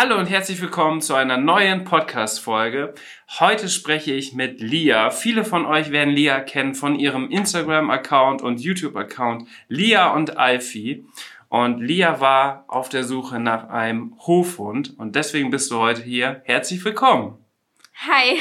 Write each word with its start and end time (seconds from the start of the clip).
Hallo 0.00 0.16
und 0.16 0.26
herzlich 0.26 0.60
willkommen 0.60 1.00
zu 1.00 1.16
einer 1.16 1.38
neuen 1.38 1.82
Podcast-Folge. 1.82 2.94
Heute 3.40 3.68
spreche 3.68 4.12
ich 4.12 4.32
mit 4.32 4.60
Lia. 4.60 5.10
Viele 5.10 5.44
von 5.44 5.66
euch 5.66 5.90
werden 5.90 6.14
Lia 6.14 6.38
kennen 6.38 6.76
von 6.76 6.96
ihrem 6.96 7.28
Instagram-Account 7.32 8.40
und 8.40 8.60
YouTube-Account 8.60 9.48
Lia 9.66 10.12
und 10.14 10.36
Alfie. 10.36 11.04
Und 11.48 11.80
Lia 11.80 12.20
war 12.20 12.64
auf 12.68 12.88
der 12.88 13.02
Suche 13.02 13.40
nach 13.40 13.70
einem 13.70 14.14
Hofhund 14.20 14.96
und 14.96 15.16
deswegen 15.16 15.50
bist 15.50 15.68
du 15.72 15.78
heute 15.78 16.04
hier. 16.04 16.42
Herzlich 16.44 16.84
willkommen. 16.84 17.36
Hi. 18.06 18.38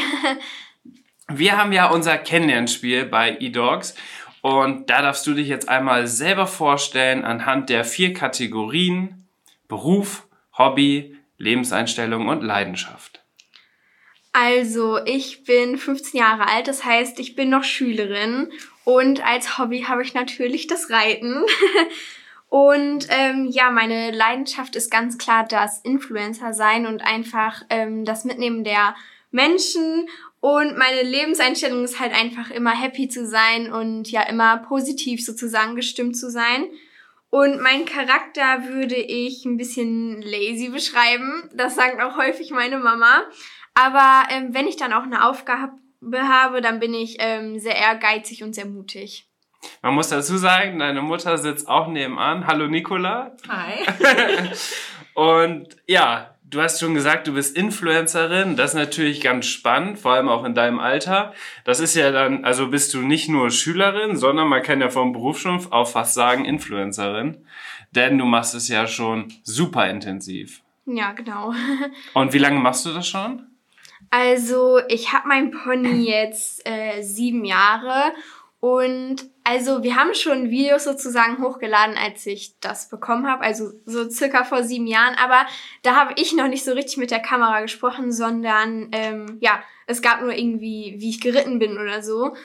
Wir 1.27 1.57
haben 1.57 1.71
ja 1.71 1.89
unser 1.89 2.19
Kennenlernspiel 2.19 3.05
bei 3.05 3.35
eDogs 3.39 3.95
und 4.41 4.91
da 4.91 5.01
darfst 5.01 5.25
du 5.25 5.33
dich 5.33 5.47
jetzt 5.47 5.69
einmal 5.69 6.05
selber 6.05 6.45
vorstellen 6.45 7.25
anhand 7.25 7.71
der 7.71 7.83
vier 7.83 8.13
Kategorien 8.13 9.27
Beruf, 9.67 10.27
Hobby, 10.55 11.16
Lebenseinstellung 11.37 12.27
und 12.27 12.41
Leidenschaft? 12.41 13.23
Also, 14.33 14.99
ich 15.03 15.45
bin 15.45 15.77
15 15.77 16.19
Jahre 16.19 16.47
alt, 16.47 16.67
das 16.67 16.85
heißt, 16.85 17.19
ich 17.19 17.35
bin 17.35 17.49
noch 17.49 17.63
Schülerin 17.63 18.51
und 18.83 19.25
als 19.25 19.57
Hobby 19.57 19.81
habe 19.87 20.03
ich 20.03 20.13
natürlich 20.13 20.67
das 20.67 20.89
Reiten. 20.89 21.43
und 22.49 23.07
ähm, 23.09 23.47
ja, 23.51 23.71
meine 23.71 24.11
Leidenschaft 24.11 24.75
ist 24.75 24.91
ganz 24.91 25.17
klar 25.17 25.45
das 25.47 25.81
Influencer 25.81 26.53
sein 26.53 26.85
und 26.85 27.01
einfach 27.01 27.63
ähm, 27.69 28.05
das 28.05 28.25
Mitnehmen 28.25 28.63
der 28.63 28.95
Menschen. 29.31 30.07
Und 30.39 30.77
meine 30.77 31.01
Lebenseinstellung 31.01 31.83
ist 31.83 31.99
halt 31.99 32.13
einfach 32.13 32.51
immer 32.51 32.79
happy 32.79 33.09
zu 33.09 33.25
sein 33.25 33.71
und 33.71 34.11
ja 34.11 34.21
immer 34.21 34.57
positiv 34.57 35.25
sozusagen 35.25 35.75
gestimmt 35.75 36.15
zu 36.15 36.29
sein. 36.29 36.67
Und 37.37 37.61
mein 37.61 37.85
Charakter 37.85 38.67
würde 38.67 38.95
ich 38.95 39.45
ein 39.45 39.57
bisschen 39.57 40.23
lazy 40.23 40.69
beschreiben. 40.69 41.47
Das 41.53 41.75
sagt 41.75 42.01
auch 42.01 42.17
häufig 42.17 42.49
meine 42.49 42.79
Mama. 42.79 43.25
Aber 43.75 44.23
ähm, 44.31 44.55
wenn 44.55 44.65
ich 44.65 44.75
dann 44.75 44.91
auch 44.91 45.03
eine 45.03 45.23
Aufgabe 45.23 45.77
habe, 46.13 46.61
dann 46.61 46.79
bin 46.79 46.95
ich 46.95 47.17
ähm, 47.19 47.59
sehr 47.59 47.75
ehrgeizig 47.75 48.43
und 48.43 48.55
sehr 48.55 48.65
mutig. 48.65 49.29
Man 49.83 49.93
muss 49.93 50.09
dazu 50.09 50.35
sagen, 50.37 50.79
deine 50.79 51.03
Mutter 51.03 51.37
sitzt 51.37 51.69
auch 51.69 51.87
nebenan. 51.89 52.47
Hallo 52.47 52.65
Nicola. 52.65 53.35
Hi. 53.47 53.85
und 55.13 55.77
ja, 55.85 56.35
du 56.49 56.61
hast 56.61 56.79
schon 56.79 56.93
gesagt, 56.93 57.27
du 57.27 57.33
bist 57.33 57.55
Influencerin. 57.55 58.55
Das 58.55 58.71
ist 58.71 58.75
natürlich 58.75 59.21
ganz 59.21 59.45
spannend, 59.45 59.99
vor 59.99 60.13
allem 60.13 60.29
auch 60.29 60.43
in 60.43 60.55
deinem 60.55 60.79
Alter. 60.79 61.33
Das 61.63 61.79
ist 61.79 61.95
ja 61.95 62.11
dann, 62.11 62.45
also 62.45 62.69
bist 62.69 62.93
du 62.93 63.01
nicht 63.01 63.29
nur 63.29 63.51
Schülerin, 63.51 64.15
sondern 64.15 64.47
man 64.47 64.63
kann 64.63 64.81
ja 64.81 64.89
vom 64.89 65.13
Beruf 65.13 65.39
schon 65.39 65.59
auch 65.71 65.87
fast 65.87 66.13
sagen 66.13 66.45
Influencerin. 66.45 67.37
Denn 67.91 68.17
du 68.17 68.25
machst 68.25 68.55
es 68.55 68.67
ja 68.67 68.87
schon 68.87 69.33
super 69.43 69.89
intensiv. 69.89 70.61
Ja, 70.85 71.11
genau. 71.11 71.53
Und 72.13 72.33
wie 72.33 72.37
lange 72.37 72.59
machst 72.59 72.85
du 72.85 72.93
das 72.93 73.07
schon? 73.07 73.43
Also, 74.09 74.79
ich 74.87 75.11
habe 75.11 75.27
mein 75.27 75.51
Pony 75.51 76.05
jetzt 76.07 76.67
äh, 76.67 77.01
sieben 77.01 77.43
Jahre 77.43 78.13
und 78.59 79.17
also 79.43 79.83
wir 79.83 79.95
haben 79.95 80.15
schon 80.15 80.49
Videos 80.49 80.83
sozusagen 80.83 81.41
hochgeladen, 81.43 81.95
als 81.95 82.25
ich 82.25 82.59
das 82.59 82.89
bekommen 82.89 83.27
habe, 83.27 83.43
also 83.43 83.71
so 83.85 84.09
circa 84.09 84.43
vor 84.43 84.63
sieben 84.63 84.87
Jahren. 84.87 85.15
Aber 85.15 85.45
da 85.83 85.95
habe 85.95 86.13
ich 86.17 86.33
noch 86.33 86.47
nicht 86.47 86.65
so 86.65 86.73
richtig 86.73 86.97
mit 86.97 87.11
der 87.11 87.21
Kamera 87.21 87.61
gesprochen, 87.61 88.11
sondern 88.11 88.89
ähm, 88.91 89.37
ja, 89.39 89.61
es 89.85 90.01
gab 90.01 90.21
nur 90.21 90.33
irgendwie, 90.33 90.95
wie 90.97 91.09
ich 91.11 91.21
geritten 91.21 91.59
bin 91.59 91.77
oder 91.77 92.01
so. 92.01 92.35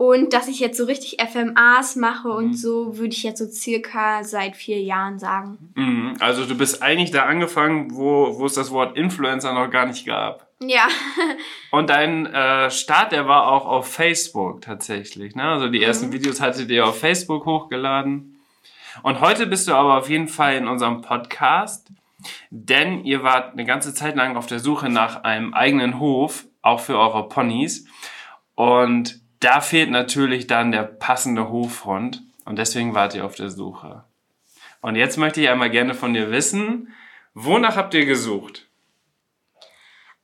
Und 0.00 0.32
dass 0.32 0.48
ich 0.48 0.60
jetzt 0.60 0.78
so 0.78 0.86
richtig 0.86 1.18
FMAs 1.20 1.94
mache 1.94 2.30
und 2.30 2.46
mhm. 2.46 2.54
so, 2.54 2.96
würde 2.96 3.12
ich 3.12 3.22
jetzt 3.22 3.38
so 3.38 3.44
circa 3.44 4.24
seit 4.24 4.56
vier 4.56 4.80
Jahren 4.80 5.18
sagen. 5.18 5.74
Mhm. 5.74 6.14
Also 6.20 6.46
du 6.46 6.56
bist 6.56 6.82
eigentlich 6.82 7.10
da 7.10 7.24
angefangen, 7.24 7.94
wo, 7.94 8.38
wo 8.38 8.46
es 8.46 8.54
das 8.54 8.70
Wort 8.70 8.96
Influencer 8.96 9.52
noch 9.52 9.68
gar 9.68 9.84
nicht 9.84 10.06
gab. 10.06 10.48
Ja. 10.62 10.88
und 11.70 11.90
dein 11.90 12.24
äh, 12.24 12.70
Start, 12.70 13.12
der 13.12 13.28
war 13.28 13.48
auch 13.48 13.66
auf 13.66 13.92
Facebook 13.92 14.62
tatsächlich. 14.62 15.34
Ne? 15.34 15.42
Also 15.42 15.68
die 15.68 15.82
ersten 15.82 16.06
mhm. 16.06 16.12
Videos 16.14 16.40
hattet 16.40 16.70
ihr 16.70 16.86
auf 16.86 16.98
Facebook 16.98 17.44
hochgeladen. 17.44 18.40
Und 19.02 19.20
heute 19.20 19.46
bist 19.46 19.68
du 19.68 19.74
aber 19.74 19.98
auf 19.98 20.08
jeden 20.08 20.28
Fall 20.28 20.56
in 20.56 20.66
unserem 20.66 21.02
Podcast, 21.02 21.92
denn 22.48 23.04
ihr 23.04 23.22
wart 23.22 23.52
eine 23.52 23.66
ganze 23.66 23.92
Zeit 23.92 24.16
lang 24.16 24.38
auf 24.38 24.46
der 24.46 24.60
Suche 24.60 24.88
nach 24.88 25.24
einem 25.24 25.52
eigenen 25.52 26.00
Hof, 26.00 26.46
auch 26.62 26.80
für 26.80 26.98
eure 26.98 27.28
Ponys. 27.28 27.86
Und 28.54 29.19
da 29.40 29.60
fehlt 29.60 29.90
natürlich 29.90 30.46
dann 30.46 30.70
der 30.70 30.82
passende 30.82 31.48
Hofhund 31.48 32.22
und 32.44 32.58
deswegen 32.58 32.94
wart 32.94 33.14
ihr 33.14 33.24
auf 33.24 33.34
der 33.34 33.50
Suche. 33.50 34.04
Und 34.82 34.96
jetzt 34.96 35.16
möchte 35.18 35.40
ich 35.40 35.48
einmal 35.48 35.70
gerne 35.70 35.94
von 35.94 36.14
dir 36.14 36.30
wissen, 36.30 36.92
wonach 37.34 37.76
habt 37.76 37.94
ihr 37.94 38.06
gesucht? 38.06 38.66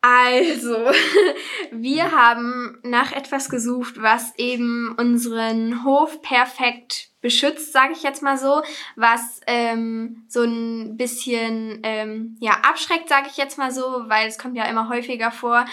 Also, 0.01 0.77
wir 1.73 2.13
haben 2.13 2.79
nach 2.83 3.13
etwas 3.13 3.49
gesucht, 3.49 3.95
was 4.01 4.35
eben 4.37 4.95
unseren 4.99 5.85
Hof 5.85 6.23
perfekt 6.23 7.09
beschützt, 7.21 7.73
sage 7.73 7.93
ich 7.93 8.03
jetzt 8.03 8.23
mal 8.23 8.39
so, 8.39 8.63
was 8.95 9.41
ähm, 9.47 10.25
so 10.29 10.43
ein 10.43 10.97
bisschen 10.97 11.81
ähm, 11.83 12.37
ja 12.41 12.53
abschreckt, 12.63 13.09
sage 13.09 13.27
ich 13.29 13.37
jetzt 13.37 13.59
mal 13.59 13.73
so, 13.73 14.05
weil 14.07 14.29
es 14.29 14.39
kommt 14.39 14.57
ja 14.57 14.65
immer 14.67 14.89
häufiger 14.89 15.33
vor, 15.33 15.65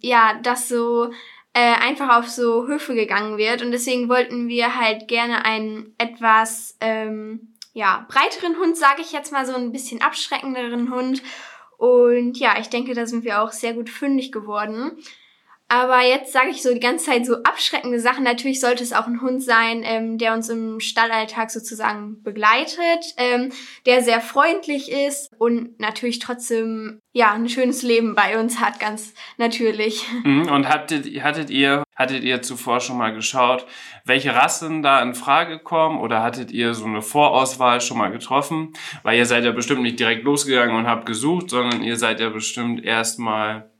ja, 0.00 0.34
dass 0.42 0.68
so 0.68 1.10
äh, 1.58 1.74
einfach 1.80 2.16
auf 2.16 2.28
so 2.28 2.68
Höfe 2.68 2.94
gegangen 2.94 3.36
wird. 3.36 3.62
Und 3.62 3.72
deswegen 3.72 4.08
wollten 4.08 4.46
wir 4.46 4.76
halt 4.76 5.08
gerne 5.08 5.44
einen 5.44 5.92
etwas 5.98 6.76
ähm, 6.80 7.52
ja, 7.72 8.06
breiteren 8.08 8.56
Hund, 8.58 8.76
sage 8.76 9.02
ich 9.02 9.10
jetzt 9.10 9.32
mal 9.32 9.44
so, 9.44 9.56
ein 9.56 9.72
bisschen 9.72 10.00
abschreckenderen 10.00 10.94
Hund. 10.94 11.20
Und 11.76 12.38
ja, 12.38 12.60
ich 12.60 12.68
denke, 12.68 12.94
da 12.94 13.06
sind 13.06 13.24
wir 13.24 13.42
auch 13.42 13.50
sehr 13.50 13.74
gut 13.74 13.90
fündig 13.90 14.30
geworden. 14.30 15.02
Aber 15.68 16.02
jetzt 16.02 16.32
sage 16.32 16.48
ich 16.48 16.62
so 16.62 16.72
die 16.72 16.80
ganze 16.80 17.06
Zeit 17.06 17.26
so 17.26 17.42
abschreckende 17.42 18.00
Sachen. 18.00 18.24
Natürlich 18.24 18.58
sollte 18.58 18.82
es 18.82 18.94
auch 18.94 19.06
ein 19.06 19.20
Hund 19.20 19.42
sein, 19.42 19.82
ähm, 19.84 20.16
der 20.16 20.32
uns 20.32 20.48
im 20.48 20.80
Stallalltag 20.80 21.50
sozusagen 21.50 22.22
begleitet, 22.22 23.14
ähm, 23.18 23.52
der 23.84 24.02
sehr 24.02 24.22
freundlich 24.22 24.90
ist 24.90 25.30
und 25.38 25.78
natürlich 25.78 26.20
trotzdem 26.20 27.00
ja 27.12 27.32
ein 27.32 27.48
schönes 27.50 27.82
Leben 27.82 28.14
bei 28.14 28.40
uns 28.40 28.60
hat, 28.60 28.80
ganz 28.80 29.12
natürlich. 29.36 30.06
Mhm, 30.24 30.50
und 30.50 30.68
hattet, 30.68 31.06
hattet 31.22 31.48
ihr 31.48 31.84
hattet 31.98 32.22
ihr 32.22 32.42
zuvor 32.42 32.80
schon 32.80 32.96
mal 32.96 33.12
geschaut, 33.12 33.66
welche 34.04 34.34
Rassen 34.34 34.82
da 34.82 35.02
in 35.02 35.14
Frage 35.14 35.58
kommen 35.58 35.98
oder 35.98 36.22
hattet 36.22 36.50
ihr 36.52 36.74
so 36.74 36.84
eine 36.84 37.02
Vorauswahl 37.02 37.80
schon 37.80 37.98
mal 37.98 38.10
getroffen? 38.10 38.72
Weil 39.02 39.18
ihr 39.18 39.26
seid 39.26 39.44
ja 39.44 39.52
bestimmt 39.52 39.82
nicht 39.82 39.98
direkt 39.98 40.24
losgegangen 40.24 40.76
und 40.76 40.86
habt 40.86 41.06
gesucht, 41.06 41.50
sondern 41.50 41.82
ihr 41.82 41.96
seid 41.96 42.20
ja 42.20 42.30
bestimmt 42.30 42.84
erstmal 42.84 43.70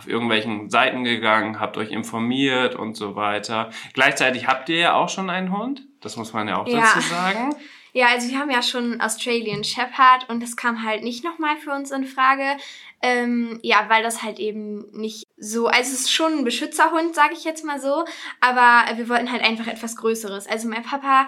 auf 0.00 0.08
irgendwelchen 0.08 0.70
Seiten 0.70 1.04
gegangen, 1.04 1.60
habt 1.60 1.76
euch 1.76 1.90
informiert 1.90 2.74
und 2.74 2.96
so 2.96 3.16
weiter. 3.16 3.68
Gleichzeitig 3.92 4.46
habt 4.46 4.70
ihr 4.70 4.78
ja 4.78 4.94
auch 4.94 5.10
schon 5.10 5.28
einen 5.28 5.54
Hund. 5.54 5.82
Das 6.00 6.16
muss 6.16 6.32
man 6.32 6.48
ja 6.48 6.56
auch 6.56 6.66
ja. 6.66 6.80
dazu 6.80 7.00
sagen. 7.00 7.54
Ja, 7.92 8.06
also 8.06 8.30
wir 8.30 8.38
haben 8.38 8.52
ja 8.52 8.62
schon 8.62 9.00
Australian 9.00 9.64
Shepherd 9.64 10.28
und 10.28 10.40
das 10.40 10.54
kam 10.54 10.84
halt 10.84 11.02
nicht 11.02 11.24
nochmal 11.24 11.56
für 11.56 11.72
uns 11.72 11.90
in 11.90 12.04
Frage. 12.04 12.56
Ähm, 13.02 13.58
ja, 13.64 13.86
weil 13.88 14.04
das 14.04 14.22
halt 14.22 14.38
eben 14.38 14.88
nicht 14.92 15.24
so, 15.36 15.66
also 15.66 15.80
es 15.80 16.02
ist 16.02 16.12
schon 16.12 16.34
ein 16.34 16.44
Beschützerhund, 16.44 17.16
sage 17.16 17.32
ich 17.32 17.42
jetzt 17.42 17.64
mal 17.64 17.80
so, 17.80 18.04
aber 18.40 18.96
wir 18.96 19.08
wollten 19.08 19.32
halt 19.32 19.42
einfach 19.42 19.66
etwas 19.66 19.96
Größeres. 19.96 20.46
Also 20.46 20.68
mein 20.68 20.84
Papa 20.84 21.26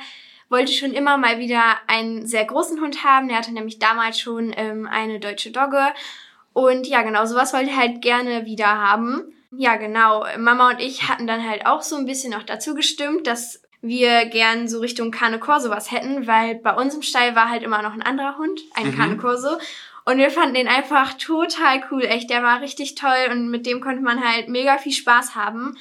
wollte 0.51 0.73
schon 0.73 0.93
immer 0.93 1.19
mal 1.19 1.41
wieder 1.41 1.79
einen 1.89 2.29
sehr 2.29 2.45
großen 2.45 2.81
Hund 2.81 3.03
haben. 3.03 3.27
Der 3.27 3.39
hatte 3.39 3.53
nämlich 3.53 3.81
damals 3.81 4.21
schon 4.21 4.55
ähm, 4.57 4.87
eine 4.87 5.19
deutsche 5.19 5.51
Dogge 5.51 5.93
und 6.53 6.87
ja, 6.87 7.03
genau, 7.03 7.25
sowas 7.27 7.53
wollte 7.53 7.71
ich 7.71 7.77
halt 7.77 8.03
gerne 8.03 8.45
wieder 8.45 8.67
haben. 8.67 9.33
Ja, 9.51 9.77
genau. 9.77 10.25
Mama 10.39 10.71
und 10.71 10.81
ich 10.81 11.09
hatten 11.09 11.27
dann 11.27 11.47
halt 11.47 11.67
auch 11.67 11.83
so 11.83 11.97
ein 11.97 12.07
bisschen 12.07 12.33
noch 12.33 12.43
dazu 12.43 12.75
gestimmt, 12.75 13.27
dass 13.27 13.63
wir 13.83 14.27
gern 14.27 14.69
so 14.69 14.81
Richtung 14.81 15.11
Cane 15.11 15.39
Corso 15.39 15.69
was 15.69 15.91
hätten, 15.91 16.27
weil 16.27 16.55
bei 16.55 16.75
uns 16.75 16.95
im 16.95 17.03
Stall 17.03 17.35
war 17.35 17.51
halt 17.51 17.63
immer 17.63 17.83
noch 17.83 17.93
ein 17.93 18.03
anderer 18.03 18.39
Hund, 18.39 18.61
ein 18.75 18.93
mhm. 18.93 18.97
Cane 18.97 19.17
Corso. 19.17 19.59
Und 20.05 20.19
wir 20.19 20.31
fanden 20.31 20.55
den 20.55 20.69
einfach 20.69 21.15
total 21.15 21.83
cool, 21.91 22.03
echt. 22.03 22.31
Der 22.31 22.43
war 22.43 22.61
richtig 22.61 22.95
toll 22.95 23.29
und 23.31 23.51
mit 23.51 23.67
dem 23.67 23.81
konnte 23.81 24.03
man 24.03 24.23
halt 24.27 24.49
mega 24.49 24.79
viel 24.79 24.93
Spaß 24.93 25.37
haben. 25.37 25.77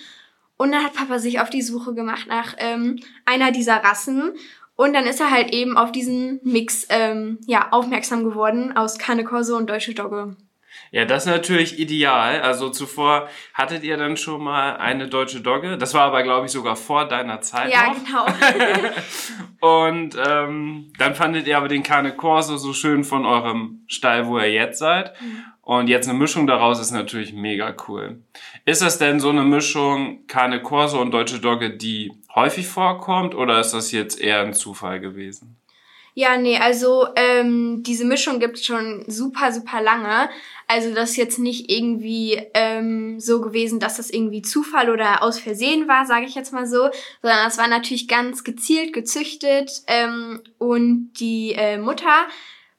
Und 0.58 0.72
dann 0.72 0.84
hat 0.84 0.94
Papa 0.94 1.18
sich 1.18 1.40
auf 1.40 1.50
die 1.50 1.64
Suche 1.64 1.94
gemacht 1.96 2.28
nach 2.28 2.56
ähm, 2.58 3.00
einer 3.26 3.52
dieser 3.52 3.78
Rassen. 3.78 4.34
Und 4.76 4.94
dann 4.94 5.06
ist 5.06 5.20
er 5.20 5.32
halt 5.32 5.54
eben 5.54 5.78
auf 5.78 5.92
diesen 5.92 6.40
Mix 6.44 6.86
ähm, 6.90 7.40
ja, 7.48 7.70
aufmerksam 7.72 8.24
geworden 8.24 8.76
aus 8.76 9.00
Cane 9.00 9.24
Corso 9.24 9.56
und 9.56 9.70
Deutsche 9.70 9.94
Dogge. 9.94 10.36
Ja, 10.92 11.06
das 11.06 11.26
ist 11.26 11.32
natürlich 11.32 11.80
ideal. 11.80 12.42
Also 12.42 12.70
zuvor 12.70 13.30
hattet 13.54 13.84
ihr 13.84 13.98
dann 13.98 14.18
schon 14.18 14.44
mal 14.44 14.78
eine 14.78 15.08
deutsche 15.08 15.42
Dogge. 15.42 15.78
Das 15.78 15.94
war 15.94 16.04
aber, 16.04 16.24
glaube 16.24 16.48
ich, 16.48 16.52
sogar 16.52 16.76
vor 16.76 17.08
deiner 17.08 17.42
Zeit. 17.42 17.72
Ja, 17.72 17.94
genau. 17.94 18.26
Und 19.82 20.18
ähm, 20.26 20.92
dann 20.98 21.16
fandet 21.16 21.48
ihr 21.48 21.58
aber 21.58 21.68
den 21.68 21.84
Cane 21.84 22.16
Corso 22.16 22.58
so 22.58 22.74
schön 22.74 23.04
von 23.04 23.26
eurem 23.26 23.84
Stall, 23.88 24.28
wo 24.28 24.38
ihr 24.40 24.52
jetzt 24.52 24.80
seid. 24.80 25.14
Und 25.62 25.88
jetzt 25.88 26.10
eine 26.10 26.18
Mischung 26.18 26.48
daraus 26.48 26.80
ist 26.80 26.92
natürlich 26.92 27.34
mega 27.34 27.74
cool. 27.88 28.24
Ist 28.66 28.82
das 28.82 28.98
denn 28.98 29.20
so 29.20 29.30
eine 29.30 29.44
Mischung 29.44 30.26
Cane 30.28 30.62
Corso 30.62 31.00
und 31.00 31.12
deutsche 31.12 31.40
Dogge, 31.40 31.78
die 31.78 32.12
häufig 32.36 32.68
vorkommt, 32.68 33.36
oder 33.36 33.60
ist 33.60 33.72
das 33.72 33.92
jetzt 33.92 34.20
eher 34.20 34.42
ein 34.42 34.54
Zufall 34.54 35.00
gewesen? 35.00 35.61
Ja, 36.14 36.38
nee, 36.38 36.58
also 36.58 37.08
ähm, 37.16 37.84
diese 37.84 38.04
Mischung 38.04 38.40
gibt's 38.40 38.66
schon 38.66 39.06
super, 39.08 39.54
super 39.54 39.82
lange. 39.82 40.30
Also 40.68 40.94
das 40.94 41.12
ist 41.12 41.18
jetzt 41.18 41.40
nicht 41.40 41.70
irgendwie 41.70 42.42
ähm, 42.54 43.20
so 43.20 43.40
gewesen, 43.42 43.80
dass 43.80 43.98
das 43.98 44.10
irgendwie 44.10 44.42
Zufall 44.42 44.90
oder 44.90 45.24
aus 45.24 45.40
Versehen 45.40 45.88
war, 45.88 46.06
sage 46.06 46.26
ich 46.26 46.36
jetzt 46.36 46.52
mal 46.52 46.68
so, 46.68 46.90
sondern 47.22 47.46
das 47.46 47.58
war 47.58 47.68
natürlich 47.68 48.08
ganz 48.08 48.44
gezielt 48.44 48.92
gezüchtet. 48.92 49.84
Ähm, 49.88 50.42
und 50.58 51.14
die 51.20 51.54
äh, 51.54 51.78
Mutter 51.78 52.28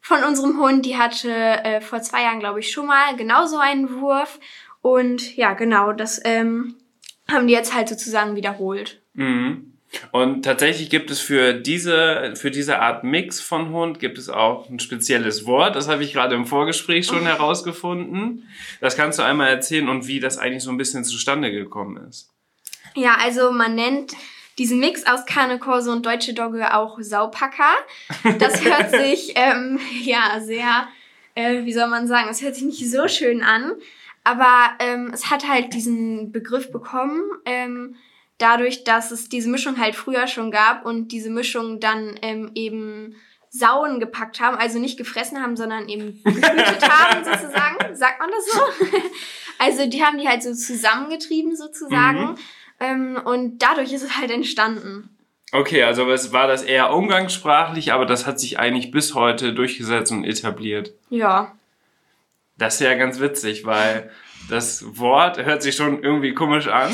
von 0.01 0.25
unserem 0.25 0.61
Hund, 0.61 0.85
die 0.85 0.99
hatte 0.99 1.31
äh, 1.31 1.81
vor 1.81 2.03
zwei 2.03 2.25
Jahren, 2.25 2.41
glaube 2.41 2.61
ich, 2.61 2.71
schon 2.71 2.87
mal 2.87 3.17
genauso 3.17 3.59
einen 3.59 4.01
Wurf. 4.01 4.41
Und 4.83 5.37
ja, 5.37 5.55
genau, 5.55 5.93
das 5.93 6.21
ähm, 6.25 6.75
haben 7.31 7.47
die 7.47 7.55
jetzt 7.55 7.75
halt 7.75 7.89
sozusagen 7.89 8.37
wiederholt. 8.37 9.01
Mhm. 9.15 9.72
Und 10.11 10.43
tatsächlich 10.43 10.91
gibt 10.91 11.11
es 11.11 11.21
für 11.21 11.55
diese, 11.55 12.35
für 12.37 12.51
diese 12.51 12.79
Art 12.79 13.05
Mix 13.05 13.41
von 13.41 13.71
Hund 13.71 13.99
gibt 13.99 14.19
es 14.19 14.29
auch 14.29 14.69
ein 14.69 14.81
spezielles 14.81 15.47
Wort. 15.47 15.77
Das 15.77 15.89
habe 15.89 16.03
ich 16.03 16.13
gerade 16.13 16.35
im 16.35 16.47
Vorgespräch 16.47 17.07
schon 17.07 17.23
herausgefunden. 17.27 18.49
Das 18.81 18.97
kannst 18.97 19.19
du 19.19 19.23
einmal 19.23 19.49
erzählen 19.49 19.89
und 19.89 20.07
wie 20.07 20.21
das 20.21 20.39
eigentlich 20.39 20.63
so 20.63 20.71
ein 20.71 20.79
bisschen 20.79 21.05
zustande 21.05 21.51
gekommen 21.51 22.09
ist. 22.09 22.31
Ja, 22.95 23.17
also 23.21 23.53
man 23.53 23.75
nennt 23.75 24.13
diesen 24.59 24.81
Mix 24.81 25.07
aus 25.07 25.25
Cane 25.27 25.59
Corso 25.59 25.93
und 25.93 26.05
Deutsche 26.05 26.35
Dogge 26.35 26.75
auch 26.75 27.01
Saupacker. 27.01 27.73
Das 28.39 28.65
hört 28.65 28.91
sich, 29.03 29.33
ähm, 29.35 29.79
ja, 30.03 30.41
sehr, 30.41 30.89
äh, 31.35 31.65
wie 31.65 31.73
soll 31.73 31.89
man 31.89 32.07
sagen, 32.07 32.29
es 32.31 32.43
hört 32.43 32.55
sich 32.55 32.65
nicht 32.65 32.91
so 32.91 33.09
schön 33.09 33.43
an. 33.43 33.73
Aber 34.25 34.71
ähm, 34.79 35.11
es 35.13 35.31
hat 35.31 35.49
halt 35.49 35.75
diesen 35.75 36.33
Begriff 36.33 36.71
bekommen, 36.71 37.23
ähm, 37.45 37.97
dadurch, 38.39 38.85
dass 38.85 39.11
es 39.11 39.29
diese 39.29 39.49
Mischung 39.51 39.79
halt 39.79 39.95
früher 39.95 40.27
schon 40.27 40.51
gab 40.51 40.85
und 40.85 41.09
diese 41.09 41.31
Mischung 41.31 41.81
dann 41.81 42.19
ähm, 42.23 42.51
eben 42.55 43.15
Sauen 43.51 44.01
gepackt 44.01 44.41
haben, 44.41 44.57
also 44.57 44.79
nicht 44.79 44.97
gefressen 44.97 45.41
haben, 45.43 45.57
sondern 45.57 45.89
eben 45.89 46.23
gehütet 46.25 46.83
haben 46.89 47.25
sozusagen, 47.25 47.95
sagt 47.95 48.19
man 48.21 48.31
das 48.31 48.47
so? 48.53 48.61
also 49.59 49.87
die 49.87 50.03
haben 50.03 50.19
die 50.19 50.27
halt 50.29 50.43
so 50.43 50.55
zusammengetrieben 50.55 51.55
sozusagen 51.57 52.21
Mhm. 52.31 52.35
ähm, 52.81 53.21
und 53.25 53.59
dadurch 53.59 53.93
ist 53.93 54.03
es 54.03 54.17
halt 54.17 54.31
entstanden. 54.31 55.11
Okay, 55.55 55.83
also 55.83 56.11
es 56.11 56.33
war 56.33 56.47
das 56.49 56.63
eher 56.63 56.95
umgangssprachlich, 56.95 57.93
aber 57.93 58.07
das 58.07 58.27
hat 58.27 58.41
sich 58.41 58.59
eigentlich 58.59 58.91
bis 58.91 59.15
heute 59.15 59.53
durchgesetzt 59.53 60.11
und 60.11 60.25
etabliert. 60.25 60.95
Ja, 61.11 61.55
Das 62.57 62.75
ist 62.75 62.81
ja 62.81 62.95
ganz 62.95 63.21
witzig, 63.21 63.67
weil 63.67 64.11
das 64.49 64.97
Wort 64.99 65.37
hört 65.45 65.63
sich 65.63 65.77
schon 65.77 66.03
irgendwie 66.03 66.33
komisch 66.33 66.69
an, 66.69 66.91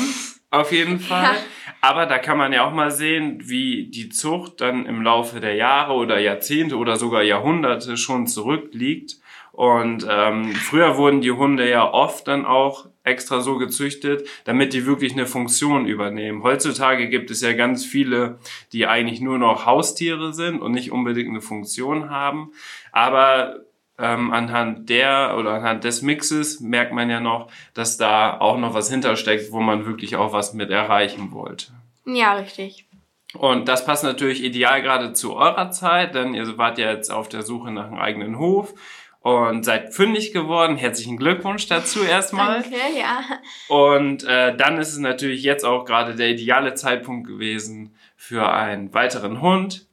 auf 0.51 0.71
jeden 0.71 0.99
Fall. 0.99 1.23
Ja. 1.23 1.35
Aber 1.81 2.05
da 2.05 2.17
kann 2.17 2.37
man 2.37 2.51
ja 2.51 2.67
auch 2.67 2.73
mal 2.73 2.91
sehen, 2.91 3.39
wie 3.43 3.87
die 3.87 4.09
Zucht 4.09 4.61
dann 4.61 4.85
im 4.85 5.01
Laufe 5.01 5.39
der 5.39 5.55
Jahre 5.55 5.93
oder 5.93 6.19
Jahrzehnte 6.19 6.77
oder 6.77 6.97
sogar 6.97 7.23
Jahrhunderte 7.23 7.97
schon 7.97 8.27
zurückliegt. 8.27 9.17
Und 9.51 10.07
ähm, 10.09 10.53
früher 10.53 10.97
wurden 10.97 11.21
die 11.21 11.31
Hunde 11.31 11.69
ja 11.69 11.91
oft 11.91 12.27
dann 12.27 12.45
auch 12.45 12.87
extra 13.03 13.41
so 13.41 13.57
gezüchtet, 13.57 14.27
damit 14.45 14.73
die 14.73 14.85
wirklich 14.85 15.13
eine 15.13 15.25
Funktion 15.25 15.85
übernehmen. 15.85 16.43
Heutzutage 16.43 17.09
gibt 17.09 17.29
es 17.31 17.41
ja 17.41 17.53
ganz 17.53 17.85
viele, 17.85 18.39
die 18.71 18.87
eigentlich 18.87 19.19
nur 19.21 19.37
noch 19.37 19.65
Haustiere 19.65 20.33
sind 20.33 20.61
und 20.61 20.71
nicht 20.71 20.91
unbedingt 20.91 21.29
eine 21.29 21.41
Funktion 21.41 22.09
haben. 22.09 22.51
Aber 22.91 23.59
ähm, 23.99 24.31
anhand 24.31 24.89
der 24.89 25.35
oder 25.37 25.53
anhand 25.53 25.83
des 25.83 26.01
Mixes 26.01 26.59
merkt 26.59 26.93
man 26.93 27.09
ja 27.09 27.19
noch, 27.19 27.51
dass 27.73 27.97
da 27.97 28.39
auch 28.39 28.57
noch 28.57 28.73
was 28.73 28.89
hintersteckt, 28.89 29.51
wo 29.51 29.59
man 29.59 29.85
wirklich 29.85 30.15
auch 30.15 30.33
was 30.33 30.53
mit 30.53 30.69
erreichen 30.69 31.31
wollte. 31.31 31.67
ja, 32.05 32.33
richtig. 32.33 32.85
Und 33.33 33.67
das 33.67 33.85
passt 33.85 34.03
natürlich 34.03 34.43
ideal 34.43 34.81
gerade 34.81 35.13
zu 35.13 35.35
eurer 35.35 35.69
Zeit, 35.69 36.15
denn 36.15 36.33
ihr 36.33 36.57
wart 36.57 36.79
ja 36.79 36.91
jetzt 36.91 37.11
auf 37.11 37.29
der 37.29 37.43
Suche 37.43 37.71
nach 37.71 37.85
einem 37.85 37.99
eigenen 37.99 38.39
Hof 38.39 38.73
und 39.21 39.63
seid 39.63 39.93
fündig 39.93 40.33
geworden. 40.33 40.77
Herzlichen 40.77 41.17
Glückwunsch 41.17 41.67
dazu 41.67 42.03
erstmal. 42.03 42.61
Danke, 42.61 42.77
ja. 42.97 43.21
Und 43.67 44.23
äh, 44.23 44.55
dann 44.55 44.79
ist 44.79 44.93
es 44.93 44.97
natürlich 44.97 45.43
jetzt 45.43 45.63
auch 45.63 45.85
gerade 45.85 46.15
der 46.15 46.29
ideale 46.29 46.73
Zeitpunkt 46.73 47.27
gewesen 47.27 47.93
für 48.15 48.51
einen 48.51 48.93
weiteren 48.93 49.41
Hund, 49.41 49.85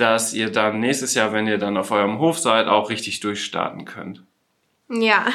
dass 0.00 0.32
ihr 0.32 0.50
dann 0.50 0.80
nächstes 0.80 1.14
Jahr, 1.14 1.32
wenn 1.32 1.46
ihr 1.46 1.58
dann 1.58 1.76
auf 1.76 1.90
eurem 1.90 2.18
Hof 2.18 2.38
seid, 2.38 2.66
auch 2.66 2.90
richtig 2.90 3.20
durchstarten 3.20 3.84
könnt. 3.84 4.24
Ja. 4.88 5.26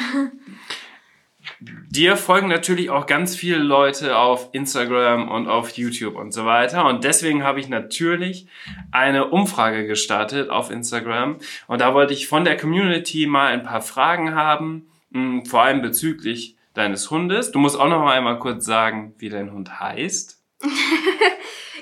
Dir 1.60 2.18
folgen 2.18 2.48
natürlich 2.48 2.90
auch 2.90 3.06
ganz 3.06 3.36
viele 3.36 3.60
Leute 3.60 4.18
auf 4.18 4.50
Instagram 4.52 5.30
und 5.30 5.48
auf 5.48 5.70
YouTube 5.78 6.16
und 6.16 6.34
so 6.34 6.46
weiter. 6.46 6.86
Und 6.86 7.04
deswegen 7.04 7.44
habe 7.44 7.60
ich 7.60 7.70
natürlich 7.70 8.48
eine 8.92 9.30
Umfrage 9.30 9.86
gestartet 9.86 10.50
auf 10.50 10.72
Instagram. 10.72 11.38
Und 11.68 11.82
da 11.82 11.94
wollte 11.94 12.14
ich 12.14 12.28
von 12.28 12.44
der 12.44 12.58
Community 12.58 13.28
mal 13.28 13.48
ein 13.48 13.64
paar 13.64 13.82
Fragen 13.82 14.34
haben, 14.34 14.88
mh, 15.12 15.46
vor 15.46 15.62
allem 15.62 15.82
bezüglich 15.82 16.58
deines 16.74 17.12
Hundes. 17.12 17.52
Du 17.52 17.60
musst 17.60 17.80
auch 17.80 17.88
noch 17.88 18.04
mal 18.04 18.18
einmal 18.18 18.40
kurz 18.40 18.66
sagen, 18.66 19.14
wie 19.20 19.30
dein 19.30 19.52
Hund 19.52 19.80
heißt. 19.80 20.42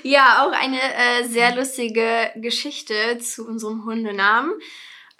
Ja, 0.06 0.44
auch 0.44 0.52
eine 0.52 0.78
äh, 0.78 1.24
sehr 1.24 1.56
lustige 1.56 2.30
Geschichte 2.36 3.16
zu 3.20 3.46
unserem 3.46 3.86
Hundenamen. 3.86 4.52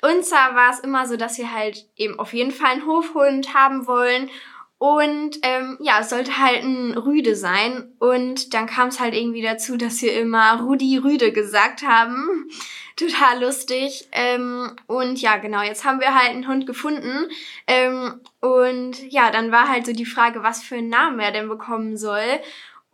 Und 0.03 0.27
zwar 0.27 0.55
war 0.55 0.71
es 0.73 0.81
immer 0.81 1.09
so, 1.09 1.17
dass 1.17 1.39
wir 1.39 1.51
halt 1.55 1.87
eben 1.97 2.19
auf 2.19 2.35
jeden 2.35 2.51
Fall 2.51 2.73
einen 2.73 2.87
Hofhund 2.87 3.55
haben 3.55 3.87
wollen. 3.87 4.29
Und 4.77 5.39
ähm, 5.41 5.79
ja, 5.81 6.01
es 6.01 6.11
sollte 6.11 6.37
halt 6.39 6.63
ein 6.63 6.99
Rüde 6.99 7.35
sein. 7.35 7.95
Und 7.99 8.53
dann 8.53 8.67
kam 8.67 8.89
es 8.89 9.01
halt 9.01 9.15
irgendwie 9.15 9.41
dazu, 9.41 9.79
dass 9.79 10.03
wir 10.03 10.21
immer 10.21 10.61
Rudi 10.61 10.99
Rüde 10.99 11.33
gesagt 11.33 11.83
haben. 11.83 12.51
Total 12.97 13.43
lustig. 13.43 14.07
Ähm, 14.13 14.77
und 14.87 15.19
ja, 15.23 15.39
genau, 15.39 15.63
jetzt 15.63 15.87
haben 15.87 16.01
wir 16.01 16.15
halt 16.15 16.33
einen 16.33 16.47
Hund 16.47 16.67
gefunden. 16.67 17.31
Ähm, 17.67 18.21
und 18.41 19.11
ja, 19.11 19.31
dann 19.31 19.51
war 19.51 19.71
halt 19.71 19.87
so 19.87 19.95
die 19.95 20.05
Frage, 20.05 20.43
was 20.43 20.63
für 20.63 20.77
einen 20.77 20.91
Namen 20.91 21.21
er 21.21 21.33
denn 21.33 21.49
bekommen 21.49 21.97
soll. 21.97 22.41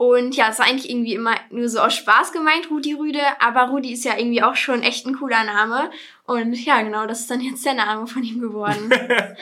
Und 0.00 0.34
ja, 0.34 0.48
es 0.48 0.58
war 0.58 0.64
eigentlich 0.64 0.88
irgendwie 0.88 1.12
immer 1.12 1.34
nur 1.50 1.68
so 1.68 1.78
aus 1.78 1.94
Spaß 1.94 2.32
gemeint, 2.32 2.70
Rudi 2.70 2.94
Rüde, 2.94 3.20
aber 3.38 3.64
Rudi 3.64 3.92
ist 3.92 4.06
ja 4.06 4.16
irgendwie 4.16 4.42
auch 4.42 4.56
schon 4.56 4.82
echt 4.82 5.04
ein 5.04 5.18
cooler 5.18 5.44
Name. 5.44 5.90
Und 6.24 6.54
ja, 6.54 6.80
genau, 6.80 7.06
das 7.06 7.20
ist 7.20 7.30
dann 7.30 7.42
jetzt 7.42 7.66
der 7.66 7.74
Name 7.74 8.06
von 8.06 8.22
ihm 8.22 8.40
geworden. 8.40 8.90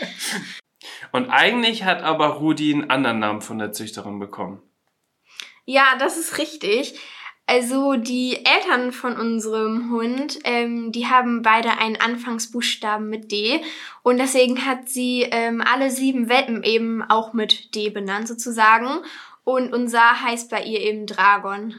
Und 1.13 1.31
eigentlich 1.31 1.85
hat 1.85 2.03
aber 2.03 2.27
Rudi 2.41 2.75
einen 2.75 2.91
anderen 2.91 3.21
Namen 3.21 3.41
von 3.41 3.61
der 3.61 3.71
Züchterin 3.71 4.19
bekommen. 4.19 4.61
ja, 5.65 5.95
das 5.97 6.19
ist 6.19 6.39
richtig. 6.39 6.99
Also 7.47 7.95
die 7.95 8.45
Eltern 8.45 8.91
von 8.91 9.17
unserem 9.17 9.93
Hund, 9.93 10.41
ähm, 10.43 10.91
die 10.91 11.07
haben 11.07 11.43
beide 11.43 11.79
einen 11.79 12.01
Anfangsbuchstaben 12.01 13.09
mit 13.09 13.31
D 13.31 13.63
und 14.03 14.19
deswegen 14.19 14.67
hat 14.67 14.89
sie 14.89 15.23
ähm, 15.23 15.63
alle 15.65 15.91
sieben 15.93 16.29
Welpen 16.29 16.65
eben 16.65 17.01
auch 17.01 17.33
mit 17.33 17.77
D 17.77 17.91
benannt 17.91 18.27
sozusagen. 18.27 19.05
Und 19.49 19.73
unser 19.73 20.23
heißt 20.23 20.51
bei 20.51 20.63
ihr 20.63 20.81
eben 20.81 21.07
Dragon. 21.07 21.75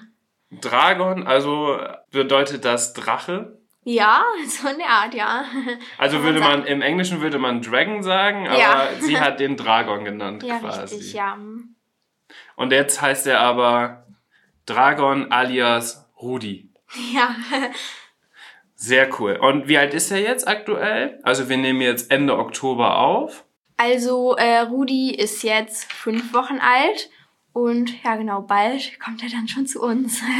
Dragon, 0.49 1.27
also 1.27 1.79
bedeutet 2.09 2.65
das 2.65 2.93
Drache. 2.93 3.59
Ja, 3.83 4.23
so 4.47 4.67
in 4.69 4.77
der 4.79 4.89
Art, 4.89 5.13
ja. 5.13 5.45
Also 5.99 6.23
würde 6.23 6.39
man 6.39 6.65
im 6.65 6.81
Englischen 6.81 7.21
würde 7.21 7.37
man 7.37 7.61
Dragon 7.61 8.01
sagen, 8.01 8.47
aber 8.47 8.57
Ja. 8.57 8.87
sie 8.99 9.19
hat 9.19 9.39
den 9.39 9.55
Dragon 9.63 10.03
genannt 10.03 10.41
Ja, 10.41 10.57
quasi. 10.57 10.81
richtig, 10.95 11.13
ja. 11.13 11.37
Und 12.55 12.71
jetzt 12.71 13.01
heißt 13.03 13.27
er 13.27 13.39
aber 13.39 14.07
Dragon 14.65 15.31
alias 15.31 16.09
Rudi. 16.19 16.71
Ja, 17.13 17.35
Sehr 18.73 19.09
cool. 19.19 19.33
Und 19.39 19.67
wie 19.67 19.77
alt 19.77 19.93
ist 19.93 20.09
er 20.09 20.19
jetzt 20.19 20.47
aktuell? 20.47 21.19
Also 21.23 21.49
wir 21.49 21.57
nehmen 21.57 21.81
jetzt 21.81 22.09
Ende 22.11 22.35
Oktober 22.37 22.97
auf. 22.97 23.45
also 23.77 24.35
äh, 24.37 24.59
Rudi 24.61 25.13
ist 25.13 25.43
jetzt 25.43 25.91
fünf 25.93 26.33
Wochen 26.33 26.59
alt 26.59 27.09
und 27.53 27.91
ja 28.03 28.15
genau, 28.15 28.41
bald 28.41 28.99
kommt 28.99 29.23
er 29.23 29.29
dann 29.29 29.47
schon 29.47 29.65
zu 29.67 29.81
uns. 29.81 30.21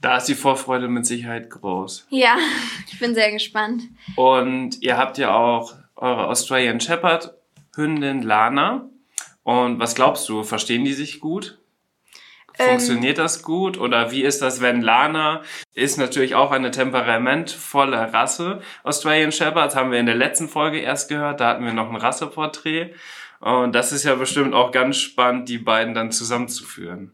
Da 0.00 0.18
ist 0.18 0.26
die 0.26 0.34
Vorfreude 0.34 0.86
mit 0.88 1.06
Sicherheit 1.06 1.48
groß. 1.48 2.08
ja, 2.10 2.36
ich 2.92 2.98
bin 2.98 3.14
sehr 3.14 3.32
gespannt. 3.32 3.84
Und 4.16 4.82
ihr 4.82 4.98
habt 4.98 5.16
ja 5.16 5.34
auch 5.34 5.72
eure 5.96 6.26
Australian 6.26 6.78
Shepherd 6.78 7.32
Hündin 7.74 8.20
Lana. 8.20 8.86
Und 9.44 9.78
was 9.78 9.94
glaubst 9.94 10.28
du, 10.28 10.42
verstehen 10.42 10.84
die 10.84 10.92
sich 10.92 11.20
gut? 11.20 11.58
Ähm, 12.58 12.70
Funktioniert 12.70 13.16
das 13.16 13.42
gut? 13.42 13.78
Oder 13.78 14.10
wie 14.10 14.22
ist 14.22 14.42
das, 14.42 14.60
wenn 14.60 14.82
Lana 14.82 15.40
ist 15.72 15.96
natürlich 15.96 16.34
auch 16.34 16.50
eine 16.50 16.70
temperamentvolle 16.70 18.12
Rasse. 18.12 18.60
Australian 18.82 19.32
Shepherds 19.32 19.74
haben 19.74 19.90
wir 19.90 20.00
in 20.00 20.06
der 20.06 20.14
letzten 20.16 20.48
Folge 20.48 20.80
erst 20.80 21.08
gehört. 21.08 21.40
Da 21.40 21.48
hatten 21.48 21.64
wir 21.64 21.72
noch 21.72 21.88
ein 21.88 21.96
Rasseporträt. 21.96 22.90
Und 23.44 23.74
das 23.74 23.92
ist 23.92 24.04
ja 24.04 24.14
bestimmt 24.14 24.54
auch 24.54 24.70
ganz 24.70 24.96
spannend, 24.96 25.50
die 25.50 25.58
beiden 25.58 25.92
dann 25.92 26.10
zusammenzuführen. 26.10 27.12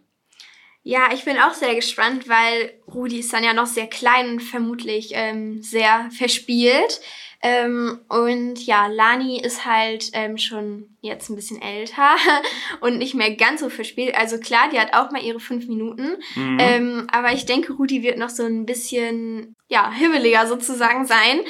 Ja, 0.84 1.08
ich 1.12 1.25
bin 1.25 1.37
auch 1.38 1.54
sehr 1.54 1.75
gespannt, 1.75 2.28
weil 2.28 2.72
Rudi 2.87 3.18
ist 3.18 3.32
dann 3.32 3.42
ja 3.42 3.52
noch 3.52 3.66
sehr 3.66 3.88
klein 3.88 4.30
und 4.30 4.40
vermutlich 4.40 5.10
ähm, 5.14 5.60
sehr 5.60 6.08
verspielt. 6.16 7.00
Ähm, 7.42 7.99
und 8.08 8.64
ja, 8.64 8.87
Lani 8.87 9.40
ist 9.40 9.64
halt 9.64 10.10
ähm, 10.12 10.38
schon 10.38 10.96
jetzt 11.00 11.30
ein 11.30 11.37
bisschen 11.37 11.60
älter 11.60 12.14
und 12.80 12.99
nicht 12.99 13.14
mehr 13.14 13.34
ganz 13.34 13.60
so 13.60 13.68
verspielt. 13.68 14.14
Also 14.14 14.38
klar, 14.38 14.68
die 14.72 14.78
hat 14.78 14.94
auch 14.94 15.10
mal 15.10 15.25
ihre 15.25 15.40
fünf 15.40 15.66
Minuten. 15.66 16.16
Mhm. 16.37 16.58
Ähm, 16.60 17.06
aber 17.10 17.32
ich 17.32 17.44
denke, 17.44 17.72
Rudi 17.72 18.04
wird 18.04 18.18
noch 18.18 18.30
so 18.30 18.44
ein 18.44 18.66
bisschen, 18.66 19.56
ja, 19.68 19.90
hibbeliger 19.90 20.46
sozusagen 20.46 21.06
sein. 21.06 21.40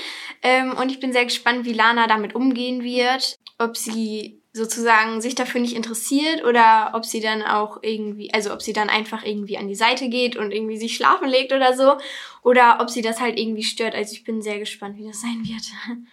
Ähm, 0.43 0.73
und 0.73 0.91
ich 0.91 1.01
bin 1.01 1.13
sehr 1.13 1.25
gespannt, 1.25 1.67
wie 1.67 1.75
Lana 1.75 2.07
damit 2.07 2.35
umgehen 2.35 2.83
wird. 2.83 3.37
Ob 3.59 3.77
sie 3.77 4.40
sozusagen 4.53 5.21
sich 5.21 5.35
dafür 5.35 5.61
nicht 5.61 5.77
interessiert 5.77 6.45
oder 6.45 6.91
ob 6.95 7.05
sie 7.05 7.21
dann 7.21 7.43
auch 7.43 7.79
irgendwie, 7.83 8.33
also 8.35 8.53
ob 8.53 8.63
sie 8.63 8.73
dann 8.73 8.89
einfach 8.89 9.25
irgendwie 9.25 9.59
an 9.59 9.69
die 9.69 9.77
Seite 9.77 10.09
geht 10.09 10.37
und 10.37 10.53
irgendwie 10.53 10.77
sich 10.77 10.97
schlafen 10.97 11.29
legt 11.29 11.53
oder 11.53 11.77
so 11.77 11.97
oder 12.43 12.79
ob 12.81 12.91
sie 12.91 13.03
das 13.03 13.21
halt 13.21 13.39
irgendwie 13.39 13.63
stört. 13.63 13.95
Also 13.95 14.13
ich 14.13 14.25
bin 14.25 14.43
sehr 14.43 14.59
gespannt, 14.59 14.97
wie 14.99 15.07
das 15.07 15.21
sein 15.21 15.43
wird. 15.45 15.63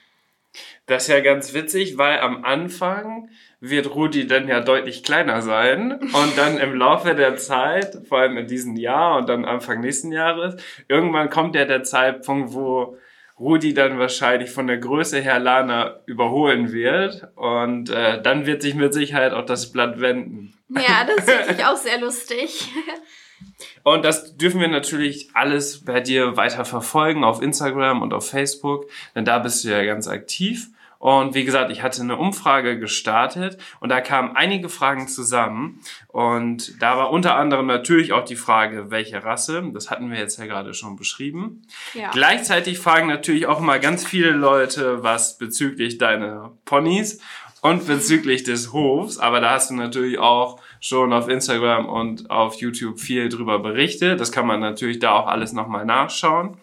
Das 0.88 1.04
ist 1.04 1.10
ja 1.10 1.20
ganz 1.20 1.54
witzig, 1.54 2.00
weil 2.00 2.20
am 2.20 2.44
Anfang 2.44 3.30
wird 3.60 3.94
Rudi 3.94 4.26
dann 4.26 4.48
ja 4.48 4.60
deutlich 4.60 5.04
kleiner 5.04 5.42
sein 5.44 6.00
und 6.00 6.38
dann 6.38 6.58
im 6.58 6.74
Laufe 6.74 7.14
der 7.14 7.36
Zeit, 7.36 7.98
vor 8.08 8.20
allem 8.20 8.38
in 8.38 8.48
diesem 8.48 8.76
Jahr 8.76 9.18
und 9.18 9.30
dann 9.30 9.46
Anfang 9.46 9.82
nächsten 9.82 10.12
Jahres, 10.12 10.56
irgendwann 10.88 11.30
kommt 11.30 11.56
ja 11.56 11.66
der 11.66 11.84
Zeitpunkt, 11.84 12.54
wo 12.54 12.98
Rudi 13.40 13.74
dann 13.74 14.00
wahrscheinlich 14.00 14.50
von 14.50 14.68
der 14.68 14.78
Größe 14.78 15.20
her 15.20 15.40
Lana 15.40 16.00
überholen 16.06 16.72
wird 16.72 17.28
und 17.36 17.90
äh, 17.90 18.22
dann 18.22 18.46
wird 18.46 18.64
sich 18.64 18.74
mit 18.74 18.94
Sicherheit 18.94 19.32
auch 19.32 19.46
das 19.46 19.72
Blatt 19.72 20.00
wenden. 20.02 20.54
Ja, 20.70 21.06
das 21.08 21.26
finde 21.26 21.54
ich 21.54 21.66
auch 21.66 21.78
sehr 21.78 22.00
lustig. 22.00 22.68
Und 23.84 24.04
das 24.04 24.36
dürfen 24.36 24.60
wir 24.60 24.68
natürlich 24.68 25.30
alles 25.34 25.86
bei 25.86 26.02
dir 26.02 26.36
weiter 26.36 26.66
verfolgen 26.66 27.24
auf 27.24 27.42
Instagram 27.42 28.02
und 28.02 28.14
auf 28.14 28.28
Facebook, 28.28 28.90
denn 29.16 29.26
da 29.26 29.40
bist 29.40 29.64
du 29.64 29.70
ja 29.70 29.84
ganz 29.84 30.08
aktiv. 30.08 30.70
Und 31.00 31.36
wie 31.36 31.46
gesagt, 31.46 31.72
ich 31.72 31.84
hatte 31.84 32.02
eine 32.02 32.18
Umfrage 32.18 32.80
gestartet 32.80 33.58
und 33.80 33.90
da 33.90 34.02
kamen 34.02 34.36
einige 34.36 34.70
Fragen 34.70 35.08
zusammen. 35.08 35.80
Und 36.08 36.82
da 36.82 36.98
war 36.98 37.12
unter 37.12 37.36
anderem 37.36 37.68
natürlich 37.68 38.14
auch 38.14 38.26
die 38.26 38.36
Frage, 38.36 38.90
welche 38.90 39.24
Rasse. 39.24 39.64
Das 39.74 39.92
hatten 39.92 40.10
wir 40.10 40.18
jetzt 40.18 40.40
ja 40.40 40.46
gerade 40.46 40.74
schon 40.74 40.96
beschrieben. 40.96 41.64
Ja. 41.94 42.10
Gleichzeitig 42.12 42.80
fragen 42.80 43.08
natürlich 43.08 43.48
auch 43.48 43.60
mal 43.60 43.80
ganz 43.80 44.06
viele 44.06 44.32
Leute 44.32 45.04
was 45.04 45.38
bezüglich 45.38 45.98
deiner 45.98 46.54
Ponys 46.66 47.22
und 47.62 47.86
bezüglich 47.88 48.44
des 48.44 48.74
Hofs. 48.74 49.18
Aber 49.18 49.40
da 49.40 49.52
hast 49.52 49.70
du 49.70 49.76
natürlich 49.76 50.18
auch 50.18 50.60
schon 50.80 51.14
auf 51.14 51.28
Instagram 51.28 51.88
und 51.88 52.30
auf 52.30 52.56
YouTube 52.56 53.00
viel 53.00 53.30
drüber 53.30 53.60
berichtet. 53.60 54.20
Das 54.20 54.32
kann 54.32 54.48
man 54.48 54.60
natürlich 54.60 55.00
da 55.00 55.12
auch 55.12 55.28
alles 55.28 55.54
nochmal 55.54 55.86
nachschauen. 55.86 56.58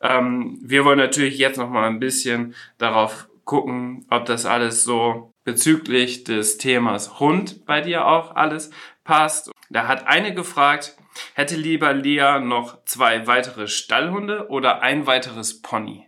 Ähm, 0.00 0.58
wir 0.62 0.84
wollen 0.84 0.98
natürlich 0.98 1.38
jetzt 1.38 1.56
nochmal 1.56 1.88
ein 1.88 2.00
bisschen 2.00 2.54
darauf 2.78 3.28
gucken, 3.46 4.04
ob 4.10 4.26
das 4.26 4.44
alles 4.44 4.84
so 4.84 5.32
bezüglich 5.44 6.24
des 6.24 6.58
Themas 6.58 7.18
Hund 7.18 7.64
bei 7.64 7.80
dir 7.80 8.06
auch 8.06 8.34
alles 8.34 8.70
passt. 9.04 9.50
Da 9.70 9.86
hat 9.86 10.06
eine 10.06 10.34
gefragt, 10.34 10.96
hätte 11.34 11.56
lieber 11.56 11.94
Lea 11.94 12.40
noch 12.40 12.84
zwei 12.84 13.26
weitere 13.26 13.68
Stallhunde 13.68 14.48
oder 14.50 14.82
ein 14.82 15.06
weiteres 15.06 15.62
Pony? 15.62 16.06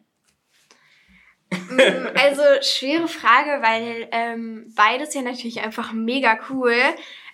Mm, 1.50 1.80
Also 2.14 2.42
schwere 2.60 3.08
Frage, 3.08 3.62
weil 3.62 4.08
ähm, 4.10 4.72
beides 4.76 5.14
ja 5.14 5.22
natürlich 5.22 5.62
einfach 5.62 5.92
mega 5.92 6.38
cool. 6.50 6.74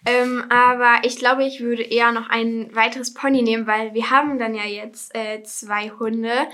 Ähm, 0.07 0.45
aber 0.51 0.99
ich 1.05 1.17
glaube, 1.17 1.45
ich 1.45 1.61
würde 1.61 1.83
eher 1.83 2.13
noch 2.13 2.29
ein 2.29 2.69
weiteres 2.75 3.15
Pony 3.15 3.41
nehmen, 3.41 3.67
weil 3.67 3.95
wir 3.95 4.11
haben 4.11 4.39
dann 4.39 4.55
ja 4.55 4.65
jetzt 4.65 5.17
äh, 5.17 5.43
zwei 5.43 5.91
Hunde. 5.99 6.47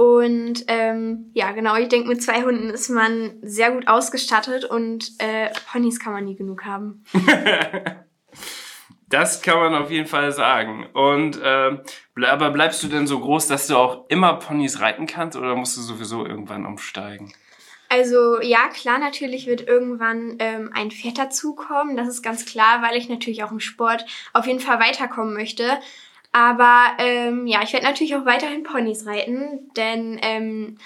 Und 0.00 0.64
ähm, 0.68 1.30
ja, 1.34 1.52
genau, 1.52 1.76
ich 1.76 1.88
denke, 1.88 2.08
mit 2.08 2.22
zwei 2.22 2.42
Hunden 2.42 2.70
ist 2.70 2.88
man 2.88 3.34
sehr 3.42 3.70
gut 3.70 3.86
ausgestattet 3.86 4.64
und 4.64 5.12
äh, 5.18 5.50
Ponys 5.70 6.00
kann 6.00 6.14
man 6.14 6.24
nie 6.24 6.36
genug 6.36 6.64
haben. 6.64 7.04
Das 9.08 9.42
kann 9.42 9.58
man 9.58 9.74
auf 9.74 9.90
jeden 9.90 10.06
Fall 10.06 10.30
sagen. 10.30 10.86
Und 10.92 11.40
ble 11.42 12.30
aber 12.30 12.50
bleibst 12.52 12.80
du 12.84 12.86
denn 12.86 13.08
so 13.08 13.18
groß, 13.18 13.48
dass 13.48 13.66
du 13.66 13.76
auch 13.76 14.04
immer 14.08 14.34
Ponys 14.34 14.78
reiten 14.78 15.08
kannst 15.08 15.36
oder 15.36 15.56
musst 15.56 15.76
du 15.76 15.80
sowieso 15.80 16.24
irgendwann 16.24 16.64
umsteigen? 16.64 17.32
Also 17.88 18.40
ja, 18.40 18.68
klar, 18.68 19.00
natürlich 19.00 19.48
wird 19.48 19.66
irgendwann 19.66 20.36
ähm, 20.38 20.70
ein 20.72 20.92
Pferd 20.92 21.18
dazukommen. 21.18 21.96
Das 21.96 22.06
ist 22.06 22.22
ganz 22.22 22.46
klar, 22.46 22.82
weil 22.82 22.96
ich 22.96 23.08
natürlich 23.08 23.42
auch 23.42 23.50
im 23.50 23.58
Sport 23.58 24.06
auf 24.32 24.46
jeden 24.46 24.60
Fall 24.60 24.78
weiterkommen 24.78 25.34
möchte. 25.34 25.80
Aber 26.32 26.92
ähm, 26.98 27.46
ja, 27.46 27.62
ich 27.62 27.72
werde 27.72 27.86
natürlich 27.86 28.14
auch 28.14 28.24
weiterhin 28.24 28.62
Ponys 28.62 29.06
reiten, 29.06 29.70
denn 29.76 30.18
ähm, 30.22 30.78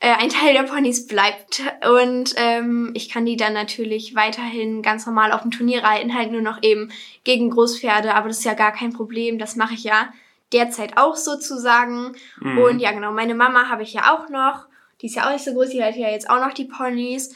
äh, 0.00 0.14
ein 0.18 0.28
Teil 0.28 0.52
der 0.52 0.64
Ponys 0.64 1.06
bleibt. 1.06 1.62
Und 1.88 2.34
ähm, 2.36 2.90
ich 2.94 3.08
kann 3.08 3.24
die 3.24 3.36
dann 3.36 3.54
natürlich 3.54 4.14
weiterhin 4.14 4.82
ganz 4.82 5.06
normal 5.06 5.32
auf 5.32 5.42
dem 5.42 5.50
Turnier 5.50 5.82
reiten, 5.82 6.14
halt 6.14 6.32
nur 6.32 6.42
noch 6.42 6.62
eben 6.62 6.92
gegen 7.24 7.50
Großpferde, 7.50 8.14
aber 8.14 8.28
das 8.28 8.38
ist 8.38 8.44
ja 8.44 8.54
gar 8.54 8.72
kein 8.72 8.92
Problem, 8.92 9.38
das 9.38 9.56
mache 9.56 9.74
ich 9.74 9.84
ja 9.84 10.12
derzeit 10.52 10.98
auch 10.98 11.16
sozusagen. 11.16 12.14
Mhm. 12.40 12.58
Und 12.58 12.78
ja, 12.80 12.92
genau, 12.92 13.12
meine 13.12 13.34
Mama 13.34 13.68
habe 13.68 13.84
ich 13.84 13.94
ja 13.94 14.14
auch 14.14 14.28
noch, 14.28 14.66
die 15.00 15.06
ist 15.06 15.16
ja 15.16 15.26
auch 15.26 15.32
nicht 15.32 15.44
so 15.44 15.54
groß, 15.54 15.70
die 15.70 15.82
hat 15.82 15.96
ja 15.96 16.10
jetzt 16.10 16.28
auch 16.28 16.40
noch 16.40 16.52
die 16.52 16.66
Ponys 16.66 17.34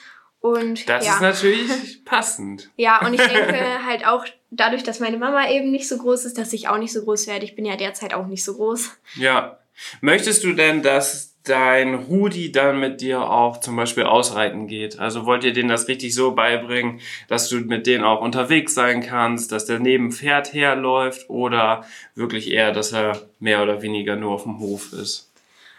und 0.55 0.89
Das 0.89 1.07
ja. 1.07 1.15
ist 1.15 1.21
natürlich 1.21 2.05
passend. 2.05 2.71
Ja, 2.77 3.05
und 3.05 3.15
ich 3.15 3.21
denke 3.21 3.85
halt 3.87 4.07
auch 4.07 4.25
dadurch, 4.51 4.83
dass 4.83 5.01
meine 5.01 5.17
Mama 5.17 5.49
eben 5.51 5.71
nicht 5.71 5.89
so 5.89 5.99
groß 5.99 6.25
ist, 6.25 6.39
dass 6.39 6.53
ich 6.53 6.69
auch 6.69 6.79
nicht 6.79 6.93
so 6.93 7.03
groß 7.03 7.27
werde. 7.27 7.45
Ich 7.45 7.57
bin 7.57 7.65
ja 7.65 7.77
derzeit 7.77 8.15
auch 8.15 8.27
nicht 8.27 8.45
so 8.45 8.55
groß. 8.55 8.91
Ja. 9.17 9.59
Möchtest 10.01 10.45
du 10.45 10.53
denn, 10.53 10.83
dass 10.83 11.37
dein 11.45 11.95
Rudi 11.95 12.51
dann 12.51 12.81
mit 12.81 13.01
dir 13.01 13.31
auch 13.31 13.61
zum 13.61 13.77
Beispiel 13.77 14.05
ausreiten 14.05 14.67
geht? 14.67 14.99
Also 14.99 15.27
wollt 15.27 15.45
ihr 15.45 15.53
denen 15.53 15.69
das 15.69 15.89
richtig 15.89 16.15
so 16.15 16.33
beibringen, 16.33 17.01
dass 17.29 17.49
du 17.49 17.57
mit 17.61 17.87
denen 17.87 18.05
auch 18.05 18.21
unterwegs 18.21 18.75
sein 18.75 19.03
kannst, 19.03 19.53
dass 19.53 19.67
der 19.67 19.79
neben 19.79 20.13
Pferd 20.13 20.53
herläuft 20.53 21.29
oder 21.31 21.85
wirklich 22.15 22.51
eher, 22.51 22.73
dass 22.73 22.93
er 22.93 23.21
mehr 23.39 23.63
oder 23.63 23.83
weniger 23.83 24.17
nur 24.17 24.33
auf 24.33 24.43
dem 24.43 24.59
Hof 24.59 24.93
ist? 24.93 25.31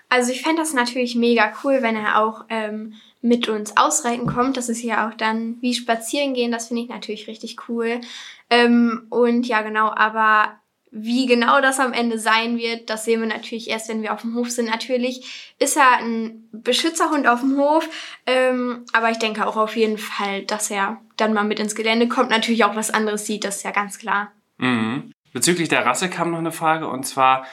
Also 0.10 0.32
ich 0.32 0.42
fände 0.42 0.62
das 0.62 0.74
natürlich 0.74 1.16
mega 1.16 1.52
cool, 1.64 1.80
wenn 1.82 1.98
er 1.98 2.22
auch 2.22 2.46
ähm, 2.50 2.94
mit 3.22 3.48
uns 3.48 3.76
ausreiten 3.78 4.28
kommt. 4.28 4.58
Das 4.58 4.70
ist 4.70 4.82
ja 4.82 5.08
auch 5.08 5.14
dann 5.14 5.58
wie 5.62 5.74
spazieren 5.74 6.34
gehen. 6.34 6.52
Das 6.52 6.68
finde 6.68 6.84
ich 6.84 6.90
natürlich 6.90 7.28
richtig 7.28 7.58
cool. 7.68 8.02
Ähm, 8.50 9.08
und 9.10 9.48
ja, 9.48 9.62
genau, 9.62 9.92
aber 9.94 10.60
wie 10.92 11.26
genau 11.26 11.60
das 11.62 11.80
am 11.80 11.94
Ende 11.94 12.18
sein 12.18 12.58
wird, 12.58 12.90
das 12.90 13.06
sehen 13.06 13.20
wir 13.20 13.28
natürlich 13.28 13.70
erst, 13.70 13.90
wenn 13.90 14.02
wir 14.02 14.14
auf 14.14 14.22
dem 14.22 14.36
Hof 14.36 14.50
sind. 14.50 14.70
Natürlich 14.70 15.54
ist 15.60 15.78
er 15.78 15.98
ein 16.00 16.48
Beschützerhund 16.52 17.28
auf 17.28 17.42
dem 17.42 17.58
Hof, 17.58 17.88
ähm, 18.26 18.86
aber 18.94 19.12
ich 19.12 19.20
denke 19.20 19.46
auch 19.46 19.58
auf 19.58 19.76
jeden 19.76 19.98
Fall, 19.98 20.44
dass 20.44 20.72
er 20.72 21.00
dann 21.18 21.34
mal 21.34 21.44
mit 21.44 21.60
ins 21.60 21.76
Gelände 21.76 22.08
kommt. 22.08 22.30
Natürlich 22.30 22.64
auch 22.64 22.76
was 22.76 22.92
anderes 22.92 23.26
sieht, 23.26 23.44
das 23.44 23.58
ist 23.58 23.64
ja 23.64 23.72
ganz 23.72 24.00
klar. 24.00 24.32
Mhm. 24.58 25.12
Bezüglich 25.34 25.70
der 25.70 25.86
Rasse 25.86 26.10
kam 26.10 26.32
noch 26.32 26.40
eine 26.40 26.52
Frage 26.52 26.88
und 26.88 27.06
zwar 27.06 27.46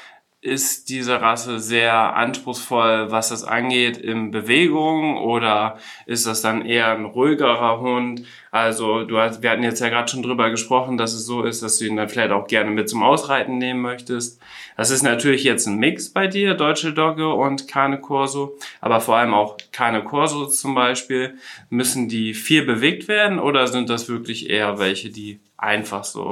ist 0.44 0.90
diese 0.90 1.22
Rasse 1.22 1.58
sehr 1.58 2.16
anspruchsvoll, 2.16 3.10
was 3.10 3.30
das 3.30 3.44
angeht 3.44 3.96
in 3.96 4.30
Bewegung 4.30 5.16
oder 5.16 5.78
ist 6.04 6.26
das 6.26 6.42
dann 6.42 6.66
eher 6.66 6.92
ein 6.92 7.06
ruhigerer 7.06 7.80
Hund? 7.80 8.26
Also 8.50 9.04
du 9.04 9.18
hast, 9.18 9.42
wir 9.42 9.48
hatten 9.48 9.62
jetzt 9.62 9.80
ja 9.80 9.88
gerade 9.88 10.06
schon 10.10 10.22
drüber 10.22 10.50
gesprochen, 10.50 10.98
dass 10.98 11.14
es 11.14 11.24
so 11.24 11.44
ist, 11.44 11.62
dass 11.62 11.78
du 11.78 11.86
ihn 11.86 11.96
dann 11.96 12.10
vielleicht 12.10 12.30
auch 12.30 12.46
gerne 12.46 12.70
mit 12.70 12.90
zum 12.90 13.02
Ausreiten 13.02 13.56
nehmen 13.56 13.80
möchtest. 13.80 14.38
Das 14.76 14.90
ist 14.90 15.02
natürlich 15.02 15.44
jetzt 15.44 15.66
ein 15.66 15.78
Mix 15.78 16.10
bei 16.10 16.26
dir, 16.26 16.52
Deutsche 16.52 16.92
Dogge 16.92 17.32
und 17.32 17.66
Cane 17.66 17.98
Corso, 17.98 18.58
aber 18.82 19.00
vor 19.00 19.16
allem 19.16 19.32
auch 19.32 19.56
Cane 19.72 20.04
Corso 20.04 20.44
zum 20.44 20.74
Beispiel. 20.74 21.38
Müssen 21.70 22.10
die 22.10 22.34
viel 22.34 22.66
bewegt 22.66 23.08
werden 23.08 23.38
oder 23.38 23.66
sind 23.66 23.88
das 23.88 24.10
wirklich 24.10 24.50
eher 24.50 24.78
welche, 24.78 25.08
die 25.08 25.40
einfach 25.56 26.04
so 26.04 26.28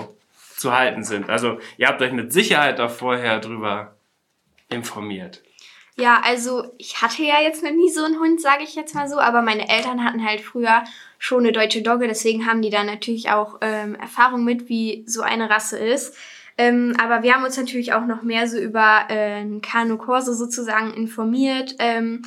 zu 0.58 0.76
halten 0.76 1.02
sind? 1.02 1.30
Also 1.30 1.58
ihr 1.78 1.88
habt 1.88 2.02
euch 2.02 2.12
mit 2.12 2.30
Sicherheit 2.30 2.78
da 2.78 2.88
vorher 2.90 3.40
drüber 3.40 3.94
informiert. 4.72 5.42
Ja, 5.96 6.22
also 6.24 6.64
ich 6.78 7.02
hatte 7.02 7.22
ja 7.22 7.40
jetzt 7.42 7.62
noch 7.62 7.70
nie 7.70 7.90
so 7.90 8.04
einen 8.04 8.18
Hund, 8.18 8.40
sage 8.40 8.64
ich 8.64 8.74
jetzt 8.74 8.94
mal 8.94 9.08
so, 9.08 9.18
aber 9.18 9.42
meine 9.42 9.68
Eltern 9.68 10.02
hatten 10.02 10.24
halt 10.24 10.40
früher 10.40 10.84
schon 11.18 11.40
eine 11.40 11.52
deutsche 11.52 11.82
Dogge, 11.82 12.08
deswegen 12.08 12.46
haben 12.46 12.62
die 12.62 12.70
da 12.70 12.82
natürlich 12.82 13.30
auch 13.30 13.58
ähm, 13.60 13.94
Erfahrung 13.94 14.42
mit, 14.44 14.68
wie 14.68 15.04
so 15.06 15.20
eine 15.20 15.50
Rasse 15.50 15.78
ist. 15.78 16.16
Ähm, 16.56 16.94
aber 17.00 17.22
wir 17.22 17.34
haben 17.34 17.44
uns 17.44 17.56
natürlich 17.56 17.92
auch 17.92 18.06
noch 18.06 18.22
mehr 18.22 18.48
so 18.48 18.58
über 18.58 19.06
äh, 19.08 19.44
Kano 19.60 19.98
Corso 19.98 20.32
sozusagen 20.32 20.94
informiert, 20.94 21.76
ähm, 21.78 22.22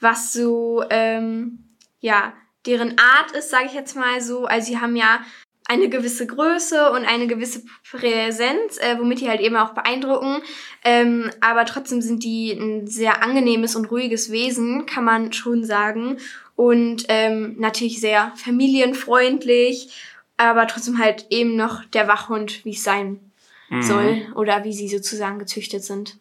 was 0.00 0.32
so, 0.32 0.84
ähm, 0.90 1.58
ja, 2.00 2.32
deren 2.66 2.98
Art 2.98 3.32
ist, 3.32 3.50
sage 3.50 3.66
ich 3.66 3.74
jetzt 3.74 3.96
mal 3.96 4.20
so. 4.20 4.46
Also 4.46 4.68
sie 4.68 4.80
haben 4.80 4.96
ja 4.96 5.20
eine 5.68 5.88
gewisse 5.88 6.26
Größe 6.26 6.90
und 6.92 7.04
eine 7.04 7.26
gewisse 7.26 7.62
Präsenz, 7.90 8.78
äh, 8.78 8.98
womit 8.98 9.20
die 9.20 9.28
halt 9.28 9.40
eben 9.40 9.56
auch 9.56 9.74
beeindrucken. 9.74 10.42
Ähm, 10.84 11.30
aber 11.40 11.64
trotzdem 11.64 12.00
sind 12.00 12.22
die 12.22 12.52
ein 12.52 12.86
sehr 12.86 13.22
angenehmes 13.22 13.74
und 13.74 13.90
ruhiges 13.90 14.30
Wesen, 14.30 14.86
kann 14.86 15.04
man 15.04 15.32
schon 15.32 15.64
sagen. 15.64 16.18
Und 16.54 17.04
ähm, 17.08 17.56
natürlich 17.58 18.00
sehr 18.00 18.32
familienfreundlich, 18.36 19.88
aber 20.36 20.66
trotzdem 20.66 20.98
halt 20.98 21.26
eben 21.30 21.56
noch 21.56 21.84
der 21.84 22.08
Wachhund, 22.08 22.64
wie 22.64 22.70
es 22.70 22.84
sein 22.84 23.20
mhm. 23.68 23.82
soll 23.82 24.26
oder 24.34 24.64
wie 24.64 24.72
sie 24.72 24.88
sozusagen 24.88 25.38
gezüchtet 25.38 25.82
sind. 25.82 26.16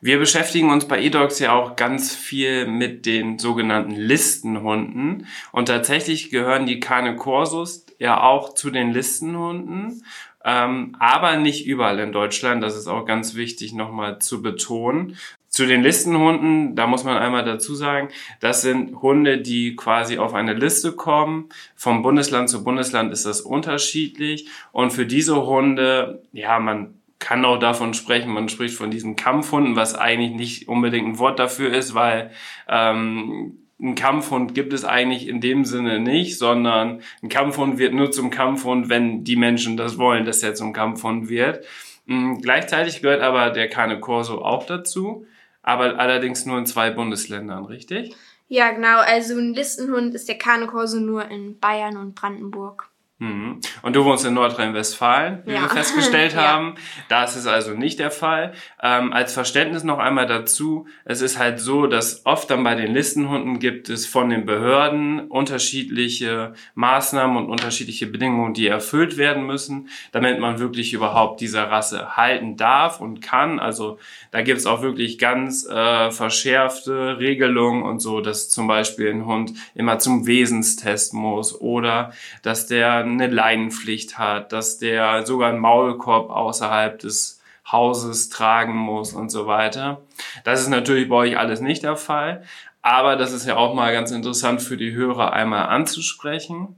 Wir 0.00 0.18
beschäftigen 0.18 0.70
uns 0.70 0.86
bei 0.86 1.02
eDogs 1.02 1.38
ja 1.38 1.52
auch 1.52 1.76
ganz 1.76 2.14
viel 2.14 2.66
mit 2.66 3.06
den 3.06 3.38
sogenannten 3.38 3.92
Listenhunden. 3.92 5.26
Und 5.50 5.66
tatsächlich 5.66 6.30
gehören 6.30 6.66
die 6.66 6.78
Cane 6.78 7.16
Corsus 7.16 7.83
ja 7.98 8.22
auch 8.22 8.54
zu 8.54 8.70
den 8.70 8.92
Listenhunden. 8.92 10.02
Ähm, 10.44 10.94
aber 10.98 11.36
nicht 11.36 11.66
überall 11.66 11.98
in 11.98 12.12
Deutschland. 12.12 12.62
Das 12.62 12.76
ist 12.76 12.86
auch 12.86 13.06
ganz 13.06 13.34
wichtig 13.34 13.72
nochmal 13.72 14.18
zu 14.18 14.42
betonen. 14.42 15.16
Zu 15.48 15.66
den 15.66 15.82
Listenhunden, 15.82 16.74
da 16.74 16.86
muss 16.86 17.04
man 17.04 17.16
einmal 17.16 17.44
dazu 17.44 17.74
sagen, 17.74 18.08
das 18.40 18.60
sind 18.60 19.00
Hunde, 19.00 19.40
die 19.40 19.76
quasi 19.76 20.18
auf 20.18 20.34
eine 20.34 20.52
Liste 20.52 20.92
kommen. 20.92 21.48
Vom 21.76 22.02
Bundesland 22.02 22.50
zu 22.50 22.64
Bundesland 22.64 23.12
ist 23.12 23.24
das 23.24 23.40
unterschiedlich. 23.40 24.48
Und 24.72 24.92
für 24.92 25.06
diese 25.06 25.46
Hunde, 25.46 26.22
ja, 26.32 26.58
man 26.58 26.94
kann 27.20 27.44
auch 27.46 27.58
davon 27.58 27.94
sprechen, 27.94 28.32
man 28.32 28.50
spricht 28.50 28.76
von 28.76 28.90
diesen 28.90 29.16
Kampfhunden, 29.16 29.76
was 29.76 29.94
eigentlich 29.94 30.32
nicht 30.32 30.68
unbedingt 30.68 31.08
ein 31.08 31.18
Wort 31.18 31.38
dafür 31.38 31.72
ist, 31.72 31.94
weil 31.94 32.32
ähm, 32.68 33.63
ein 33.80 33.94
Kampfhund 33.94 34.54
gibt 34.54 34.72
es 34.72 34.84
eigentlich 34.84 35.28
in 35.28 35.40
dem 35.40 35.64
Sinne 35.64 35.98
nicht, 35.98 36.38
sondern 36.38 37.02
ein 37.22 37.28
Kampfhund 37.28 37.78
wird 37.78 37.92
nur 37.92 38.10
zum 38.12 38.30
Kampfhund, 38.30 38.88
wenn 38.88 39.24
die 39.24 39.36
Menschen 39.36 39.76
das 39.76 39.98
wollen, 39.98 40.24
dass 40.24 40.42
er 40.42 40.54
zum 40.54 40.72
Kampfhund 40.72 41.28
wird. 41.28 41.64
Mhm, 42.06 42.40
gleichzeitig 42.40 43.02
gehört 43.02 43.22
aber 43.22 43.50
der 43.50 43.68
Cane 43.68 44.00
Corso 44.00 44.42
auch 44.42 44.66
dazu, 44.66 45.26
aber 45.62 45.98
allerdings 45.98 46.46
nur 46.46 46.58
in 46.58 46.66
zwei 46.66 46.90
Bundesländern, 46.90 47.64
richtig? 47.64 48.14
Ja, 48.48 48.70
genau. 48.70 48.98
Also 48.98 49.36
ein 49.38 49.54
Listenhund 49.54 50.14
ist 50.14 50.28
der 50.28 50.38
Cane 50.38 50.66
Corso 50.66 51.00
nur 51.00 51.28
in 51.30 51.58
Bayern 51.58 51.96
und 51.96 52.14
Brandenburg. 52.14 52.90
Mhm. 53.24 53.60
Und 53.82 53.96
du 53.96 54.04
wohnst 54.04 54.26
in 54.26 54.34
Nordrhein-Westfalen, 54.34 55.42
wie 55.46 55.52
ja. 55.52 55.62
wir 55.62 55.70
festgestellt 55.70 56.36
haben. 56.36 56.74
Da 57.08 57.24
ist 57.24 57.36
es 57.36 57.46
also 57.46 57.72
nicht 57.72 57.98
der 57.98 58.10
Fall. 58.10 58.52
Ähm, 58.82 59.12
als 59.12 59.32
Verständnis 59.32 59.82
noch 59.82 59.98
einmal 59.98 60.26
dazu, 60.26 60.86
es 61.04 61.22
ist 61.22 61.38
halt 61.38 61.58
so, 61.58 61.86
dass 61.86 62.26
oft 62.26 62.50
dann 62.50 62.62
bei 62.64 62.74
den 62.74 62.92
Listenhunden 62.92 63.58
gibt 63.58 63.88
es 63.88 64.06
von 64.06 64.28
den 64.28 64.44
Behörden 64.44 65.28
unterschiedliche 65.28 66.52
Maßnahmen 66.74 67.36
und 67.36 67.50
unterschiedliche 67.50 68.06
Bedingungen, 68.06 68.52
die 68.52 68.66
erfüllt 68.66 69.16
werden 69.16 69.46
müssen, 69.46 69.88
damit 70.12 70.38
man 70.38 70.58
wirklich 70.58 70.92
überhaupt 70.92 71.40
dieser 71.40 71.70
Rasse 71.70 72.16
halten 72.16 72.56
darf 72.56 73.00
und 73.00 73.22
kann. 73.22 73.58
Also 73.58 73.98
da 74.32 74.42
gibt 74.42 74.58
es 74.58 74.66
auch 74.66 74.82
wirklich 74.82 75.18
ganz 75.18 75.66
äh, 75.66 76.10
verschärfte 76.10 77.18
Regelungen 77.18 77.84
und 77.84 78.00
so, 78.00 78.20
dass 78.20 78.50
zum 78.50 78.66
Beispiel 78.66 79.10
ein 79.10 79.24
Hund 79.24 79.54
immer 79.74 79.98
zum 79.98 80.26
Wesenstest 80.26 81.14
muss 81.14 81.58
oder 81.58 82.12
dass 82.42 82.66
der 82.66 83.04
eine 83.20 83.32
Leinenpflicht 83.32 84.18
hat, 84.18 84.52
dass 84.52 84.78
der 84.78 85.26
sogar 85.26 85.50
einen 85.50 85.58
Maulkorb 85.58 86.30
außerhalb 86.30 86.98
des 86.98 87.40
Hauses 87.70 88.28
tragen 88.28 88.76
muss 88.76 89.12
und 89.12 89.30
so 89.30 89.46
weiter. 89.46 90.02
Das 90.44 90.60
ist 90.60 90.68
natürlich 90.68 91.08
bei 91.08 91.16
euch 91.16 91.38
alles 91.38 91.60
nicht 91.60 91.82
der 91.82 91.96
Fall, 91.96 92.44
aber 92.82 93.16
das 93.16 93.32
ist 93.32 93.46
ja 93.46 93.56
auch 93.56 93.74
mal 93.74 93.92
ganz 93.92 94.10
interessant 94.10 94.60
für 94.60 94.76
die 94.76 94.92
Hörer 94.92 95.32
einmal 95.32 95.68
anzusprechen. 95.68 96.76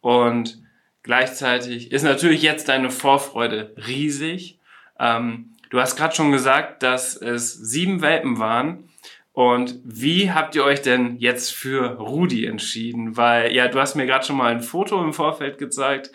Und 0.00 0.58
gleichzeitig 1.02 1.92
ist 1.92 2.02
natürlich 2.02 2.42
jetzt 2.42 2.68
deine 2.68 2.90
Vorfreude 2.90 3.74
riesig. 3.86 4.58
Ähm, 4.98 5.52
du 5.68 5.80
hast 5.80 5.96
gerade 5.96 6.14
schon 6.14 6.32
gesagt, 6.32 6.82
dass 6.82 7.16
es 7.16 7.52
sieben 7.52 8.00
Welpen 8.00 8.38
waren. 8.38 8.88
Und 9.32 9.78
wie 9.84 10.30
habt 10.30 10.54
ihr 10.54 10.64
euch 10.64 10.82
denn 10.82 11.16
jetzt 11.18 11.54
für 11.54 11.98
Rudi 11.98 12.44
entschieden? 12.44 13.16
Weil, 13.16 13.52
ja, 13.52 13.68
du 13.68 13.80
hast 13.80 13.94
mir 13.94 14.06
gerade 14.06 14.26
schon 14.26 14.36
mal 14.36 14.52
ein 14.52 14.60
Foto 14.60 15.02
im 15.02 15.14
Vorfeld 15.14 15.58
gezeigt. 15.58 16.10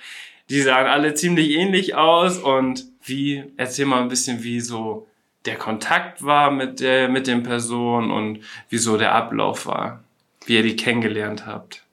Die 0.50 0.62
sahen 0.62 0.86
alle 0.86 1.16
ziemlich 1.16 1.52
ähnlich 1.52 1.96
aus. 1.96 2.38
Und 2.38 2.86
wie, 3.04 3.44
erzähl 3.58 3.86
mal 3.86 4.02
ein 4.02 4.10
bisschen, 4.10 4.44
wie 4.44 4.60
so 4.60 5.08
der 5.46 5.56
Kontakt 5.56 6.24
war 6.24 6.52
mit 6.52 6.80
der, 6.80 7.10
mit 7.10 7.26
den 7.26 7.42
Personen 7.42 8.12
und 8.12 8.42
wie 8.70 8.78
so 8.78 8.98
der 8.98 9.16
Ablauf 9.16 9.66
war. 9.66 10.04
Wie 10.46 10.56
ihr 10.56 10.64
die 10.64 10.76
kennengelernt 10.76 11.48
habt. 11.48 11.84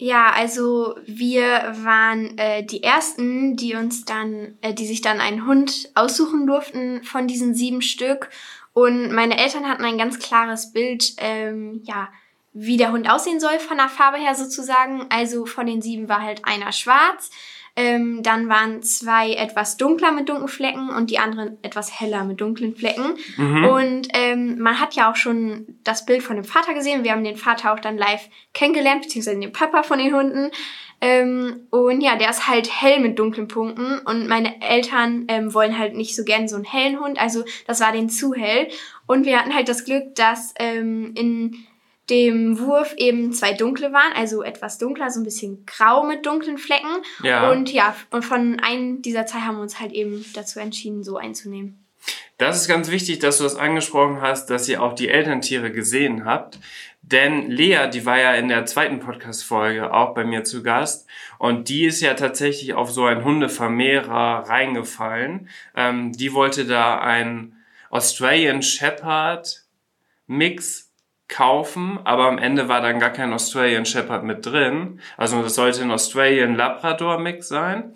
Ja, 0.00 0.30
also 0.30 0.94
wir 1.06 1.74
waren 1.82 2.38
äh, 2.38 2.64
die 2.64 2.84
ersten, 2.84 3.56
die 3.56 3.74
uns 3.74 4.04
dann, 4.04 4.56
äh, 4.60 4.72
die 4.72 4.86
sich 4.86 5.00
dann 5.00 5.20
einen 5.20 5.44
Hund 5.44 5.90
aussuchen 5.96 6.46
durften 6.46 7.02
von 7.02 7.26
diesen 7.26 7.52
sieben 7.52 7.82
Stück. 7.82 8.30
Und 8.78 9.10
meine 9.10 9.36
Eltern 9.36 9.68
hatten 9.68 9.84
ein 9.84 9.98
ganz 9.98 10.20
klares 10.20 10.72
Bild, 10.72 11.14
ähm, 11.18 11.80
ja, 11.82 12.10
wie 12.52 12.76
der 12.76 12.92
Hund 12.92 13.10
aussehen 13.10 13.40
soll 13.40 13.58
von 13.58 13.76
der 13.76 13.88
Farbe 13.88 14.18
her 14.18 14.36
sozusagen. 14.36 15.06
Also 15.08 15.46
von 15.46 15.66
den 15.66 15.82
sieben 15.82 16.08
war 16.08 16.22
halt 16.22 16.44
einer 16.44 16.70
schwarz. 16.70 17.30
Ähm, 17.74 18.22
dann 18.22 18.48
waren 18.48 18.80
zwei 18.84 19.32
etwas 19.32 19.78
dunkler 19.78 20.12
mit 20.12 20.28
dunklen 20.28 20.46
Flecken 20.46 20.90
und 20.90 21.10
die 21.10 21.18
anderen 21.18 21.58
etwas 21.62 22.00
heller 22.00 22.22
mit 22.22 22.40
dunklen 22.40 22.76
Flecken. 22.76 23.16
Mhm. 23.36 23.64
Und 23.64 24.08
ähm, 24.12 24.60
man 24.60 24.78
hat 24.78 24.94
ja 24.94 25.10
auch 25.10 25.16
schon 25.16 25.66
das 25.82 26.06
Bild 26.06 26.22
von 26.22 26.36
dem 26.36 26.44
Vater 26.44 26.72
gesehen. 26.72 27.02
Wir 27.02 27.12
haben 27.12 27.24
den 27.24 27.36
Vater 27.36 27.72
auch 27.72 27.80
dann 27.80 27.98
live 27.98 28.28
kennengelernt, 28.54 29.02
beziehungsweise 29.02 29.40
den 29.40 29.52
Papa 29.52 29.82
von 29.82 29.98
den 29.98 30.14
Hunden. 30.14 30.52
Ähm, 31.00 31.66
und 31.70 32.00
ja, 32.00 32.16
der 32.16 32.30
ist 32.30 32.48
halt 32.48 32.68
hell 32.68 33.00
mit 33.00 33.18
dunklen 33.18 33.46
Punkten 33.46 34.00
und 34.00 34.26
meine 34.26 34.60
Eltern 34.60 35.26
ähm, 35.28 35.54
wollen 35.54 35.78
halt 35.78 35.94
nicht 35.94 36.16
so 36.16 36.24
gern 36.24 36.48
so 36.48 36.56
einen 36.56 36.64
hellen 36.64 36.98
Hund, 36.98 37.20
also 37.20 37.44
das 37.66 37.80
war 37.80 37.92
denen 37.92 38.10
zu 38.10 38.34
hell. 38.34 38.68
Und 39.06 39.24
wir 39.24 39.38
hatten 39.38 39.54
halt 39.54 39.68
das 39.68 39.84
Glück, 39.84 40.14
dass 40.16 40.54
ähm, 40.58 41.14
in 41.14 41.56
dem 42.10 42.58
Wurf 42.58 42.94
eben 42.96 43.32
zwei 43.32 43.52
dunkle 43.52 43.92
waren, 43.92 44.12
also 44.14 44.42
etwas 44.42 44.78
dunkler, 44.78 45.10
so 45.10 45.20
ein 45.20 45.24
bisschen 45.24 45.66
grau 45.66 46.04
mit 46.04 46.24
dunklen 46.26 46.58
Flecken. 46.58 47.02
Ja. 47.22 47.50
Und 47.50 47.72
ja, 47.72 47.94
und 48.10 48.24
von 48.24 48.58
einem 48.60 49.02
dieser 49.02 49.26
zwei 49.26 49.40
haben 49.40 49.56
wir 49.56 49.62
uns 49.62 49.78
halt 49.78 49.92
eben 49.92 50.24
dazu 50.34 50.58
entschieden, 50.58 51.04
so 51.04 51.16
einzunehmen. 51.16 51.84
Das 52.38 52.56
ist 52.56 52.68
ganz 52.68 52.90
wichtig, 52.90 53.18
dass 53.18 53.38
du 53.38 53.44
das 53.44 53.56
angesprochen 53.56 54.20
hast, 54.20 54.46
dass 54.46 54.68
ihr 54.68 54.82
auch 54.82 54.94
die 54.94 55.08
Elterntiere 55.08 55.70
gesehen 55.72 56.24
habt. 56.24 56.58
Denn 57.10 57.50
Lea, 57.50 57.88
die 57.90 58.04
war 58.04 58.18
ja 58.18 58.34
in 58.34 58.48
der 58.48 58.66
zweiten 58.66 59.00
Podcast-Folge 59.00 59.94
auch 59.94 60.12
bei 60.14 60.24
mir 60.24 60.44
zu 60.44 60.62
Gast 60.62 61.08
und 61.38 61.70
die 61.70 61.86
ist 61.86 62.02
ja 62.02 62.12
tatsächlich 62.12 62.74
auf 62.74 62.90
so 62.90 63.06
einen 63.06 63.24
Hundevermehrer 63.24 64.46
reingefallen. 64.46 65.48
Ähm, 65.74 66.12
die 66.12 66.34
wollte 66.34 66.66
da 66.66 67.00
ein 67.00 67.56
Australian 67.88 68.62
Shepherd 68.62 69.64
Mix 70.26 70.92
kaufen, 71.28 71.98
aber 72.04 72.26
am 72.26 72.36
Ende 72.36 72.68
war 72.68 72.82
dann 72.82 73.00
gar 73.00 73.10
kein 73.10 73.32
Australian 73.32 73.86
Shepherd 73.86 74.24
mit 74.24 74.44
drin. 74.44 75.00
Also 75.16 75.42
das 75.42 75.54
sollte 75.54 75.80
ein 75.80 75.90
Australian 75.90 76.56
Labrador 76.56 77.18
Mix 77.18 77.48
sein. 77.48 77.94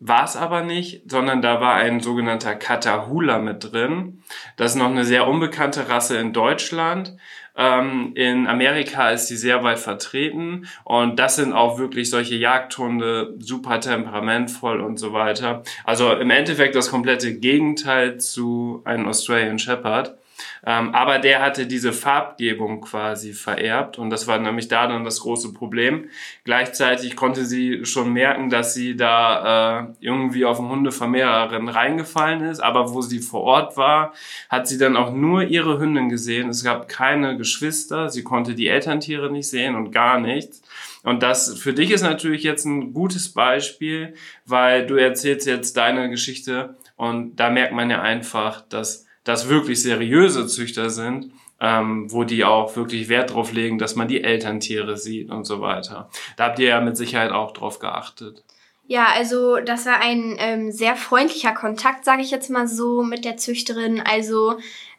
War 0.00 0.24
es 0.24 0.36
aber 0.36 0.62
nicht, 0.62 1.10
sondern 1.10 1.42
da 1.42 1.60
war 1.60 1.74
ein 1.74 2.00
sogenannter 2.00 2.54
Catahoula 2.54 3.38
mit 3.38 3.72
drin. 3.72 4.22
Das 4.56 4.72
ist 4.72 4.78
noch 4.78 4.90
eine 4.90 5.04
sehr 5.04 5.26
unbekannte 5.26 5.88
Rasse 5.88 6.18
in 6.18 6.32
Deutschland. 6.32 7.16
Ähm, 7.58 8.12
in 8.14 8.46
Amerika 8.46 9.10
ist 9.10 9.26
sie 9.26 9.36
sehr 9.36 9.64
weit 9.64 9.80
vertreten 9.80 10.68
und 10.84 11.18
das 11.18 11.36
sind 11.36 11.52
auch 11.52 11.78
wirklich 11.78 12.08
solche 12.08 12.36
Jagdhunde, 12.36 13.34
super 13.40 13.80
temperamentvoll 13.80 14.80
und 14.80 14.98
so 14.98 15.12
weiter. 15.12 15.64
Also 15.84 16.12
im 16.12 16.30
Endeffekt 16.30 16.76
das 16.76 16.88
komplette 16.90 17.34
Gegenteil 17.34 18.18
zu 18.18 18.80
einem 18.84 19.08
Australian 19.08 19.58
Shepherd. 19.58 20.17
Ähm, 20.66 20.94
aber 20.94 21.18
der 21.18 21.40
hatte 21.40 21.66
diese 21.66 21.92
Farbgebung 21.92 22.80
quasi 22.80 23.32
vererbt 23.32 23.98
und 23.98 24.10
das 24.10 24.26
war 24.26 24.38
nämlich 24.38 24.68
da 24.68 24.86
dann 24.86 25.04
das 25.04 25.20
große 25.20 25.52
Problem. 25.52 26.08
Gleichzeitig 26.44 27.16
konnte 27.16 27.44
sie 27.44 27.84
schon 27.84 28.12
merken, 28.12 28.50
dass 28.50 28.74
sie 28.74 28.96
da 28.96 29.80
äh, 29.80 29.86
irgendwie 30.00 30.44
auf 30.44 30.58
den 30.58 30.68
Hundevermehrerin 30.68 31.68
reingefallen 31.68 32.42
ist, 32.42 32.60
aber 32.60 32.92
wo 32.92 33.00
sie 33.00 33.20
vor 33.20 33.42
Ort 33.42 33.76
war, 33.76 34.12
hat 34.48 34.68
sie 34.68 34.78
dann 34.78 34.96
auch 34.96 35.12
nur 35.12 35.42
ihre 35.42 35.78
Hündin 35.78 36.08
gesehen. 36.08 36.48
Es 36.48 36.64
gab 36.64 36.88
keine 36.88 37.36
Geschwister, 37.36 38.08
sie 38.08 38.24
konnte 38.24 38.54
die 38.54 38.68
Elterntiere 38.68 39.30
nicht 39.30 39.48
sehen 39.48 39.76
und 39.76 39.92
gar 39.92 40.18
nichts. 40.20 40.62
Und 41.04 41.22
das 41.22 41.58
für 41.58 41.72
dich 41.72 41.90
ist 41.90 42.02
natürlich 42.02 42.42
jetzt 42.42 42.64
ein 42.64 42.92
gutes 42.92 43.32
Beispiel, 43.32 44.14
weil 44.44 44.86
du 44.86 44.96
erzählst 44.96 45.46
jetzt 45.46 45.76
deine 45.76 46.10
Geschichte 46.10 46.76
und 46.96 47.36
da 47.36 47.50
merkt 47.50 47.72
man 47.72 47.88
ja 47.90 48.02
einfach, 48.02 48.60
dass 48.60 49.07
das 49.28 49.48
wirklich 49.48 49.82
seriöse 49.82 50.46
Züchter 50.46 50.88
sind, 50.88 51.32
ähm, 51.60 52.10
wo 52.10 52.24
die 52.24 52.44
auch 52.44 52.76
wirklich 52.76 53.08
Wert 53.08 53.34
drauf 53.34 53.52
legen, 53.52 53.78
dass 53.78 53.94
man 53.94 54.08
die 54.08 54.24
Elterntiere 54.24 54.96
sieht 54.96 55.30
und 55.30 55.44
so 55.44 55.60
weiter. 55.60 56.08
Da 56.36 56.44
habt 56.44 56.58
ihr 56.58 56.68
ja 56.68 56.80
mit 56.80 56.96
Sicherheit 56.96 57.30
auch 57.30 57.52
drauf 57.52 57.78
geachtet. 57.78 58.42
Ja, 58.86 59.08
also 59.14 59.58
das 59.58 59.84
war 59.84 60.00
ein 60.00 60.36
ähm, 60.38 60.72
sehr 60.72 60.96
freundlicher 60.96 61.52
Kontakt, 61.52 62.06
sage 62.06 62.22
ich 62.22 62.30
jetzt 62.30 62.48
mal 62.48 62.66
so, 62.66 63.02
mit 63.02 63.26
der 63.26 63.36
Züchterin. 63.36 64.00
Also 64.00 64.56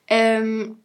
ähm, 0.08 0.78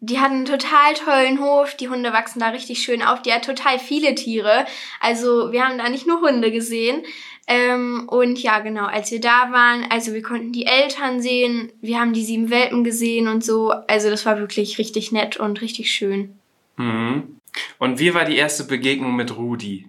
die 0.00 0.18
hat 0.18 0.30
einen 0.30 0.46
total 0.46 0.94
tollen 0.94 1.40
Hof, 1.40 1.74
die 1.74 1.90
Hunde 1.90 2.14
wachsen 2.14 2.40
da 2.40 2.48
richtig 2.48 2.78
schön 2.82 3.02
auf, 3.02 3.20
die 3.20 3.34
hat 3.34 3.44
total 3.44 3.78
viele 3.78 4.14
Tiere. 4.14 4.64
Also 5.00 5.52
wir 5.52 5.66
haben 5.66 5.76
da 5.76 5.90
nicht 5.90 6.06
nur 6.06 6.22
Hunde 6.22 6.50
gesehen. 6.50 7.02
Ähm, 7.50 8.06
und 8.08 8.42
ja, 8.42 8.60
genau, 8.60 8.84
als 8.84 9.10
wir 9.10 9.20
da 9.20 9.50
waren, 9.50 9.86
also 9.90 10.12
wir 10.12 10.22
konnten 10.22 10.52
die 10.52 10.66
Eltern 10.66 11.22
sehen, 11.22 11.72
wir 11.80 11.98
haben 11.98 12.12
die 12.12 12.22
sieben 12.22 12.50
Welpen 12.50 12.84
gesehen 12.84 13.26
und 13.26 13.42
so. 13.42 13.70
Also 13.86 14.10
das 14.10 14.26
war 14.26 14.38
wirklich 14.38 14.76
richtig 14.76 15.12
nett 15.12 15.38
und 15.38 15.62
richtig 15.62 15.90
schön. 15.90 16.38
Mhm. 16.76 17.38
Und 17.78 17.98
wie 17.98 18.12
war 18.12 18.26
die 18.26 18.36
erste 18.36 18.64
Begegnung 18.64 19.16
mit 19.16 19.34
Rudi? 19.34 19.88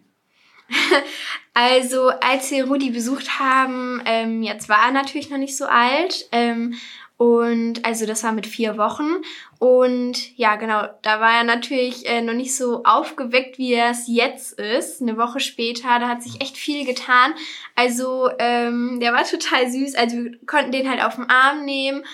also, 1.54 2.10
als 2.22 2.50
wir 2.52 2.66
Rudi 2.66 2.92
besucht 2.92 3.40
haben, 3.40 4.02
ähm, 4.06 4.42
jetzt 4.42 4.70
war 4.70 4.86
er 4.86 4.92
natürlich 4.92 5.30
noch 5.30 5.38
nicht 5.38 5.58
so 5.58 5.66
alt. 5.66 6.30
Ähm, 6.32 6.76
und 7.20 7.84
also 7.84 8.06
das 8.06 8.24
war 8.24 8.32
mit 8.32 8.48
vier 8.48 8.78
Wochen. 8.78 9.18
Und 9.60 10.38
ja, 10.38 10.56
genau, 10.56 10.88
da 11.02 11.20
war 11.20 11.40
er 11.40 11.44
natürlich 11.44 12.08
äh, 12.08 12.22
noch 12.22 12.34
nicht 12.34 12.56
so 12.56 12.86
aufgeweckt, 12.86 13.58
wie 13.58 13.74
er 13.74 13.92
es 13.92 14.08
jetzt 14.08 14.58
ist. 14.58 15.02
Eine 15.02 15.18
Woche 15.18 15.42
später, 15.42 16.00
da 16.00 16.08
hat 16.08 16.24
sich 16.24 16.40
echt 16.40 16.56
viel 16.56 16.86
getan. 16.86 17.34
Also 17.76 18.30
ähm, 18.40 19.02
der 19.02 19.12
war 19.12 19.26
total 19.26 19.70
süß. 19.70 19.96
Also 19.96 20.16
wir 20.16 20.46
konnten 20.46 20.72
den 20.72 20.90
halt 20.90 21.04
auf 21.04 21.16
den 21.16 21.30
Arm 21.30 21.66
nehmen. 21.66 22.06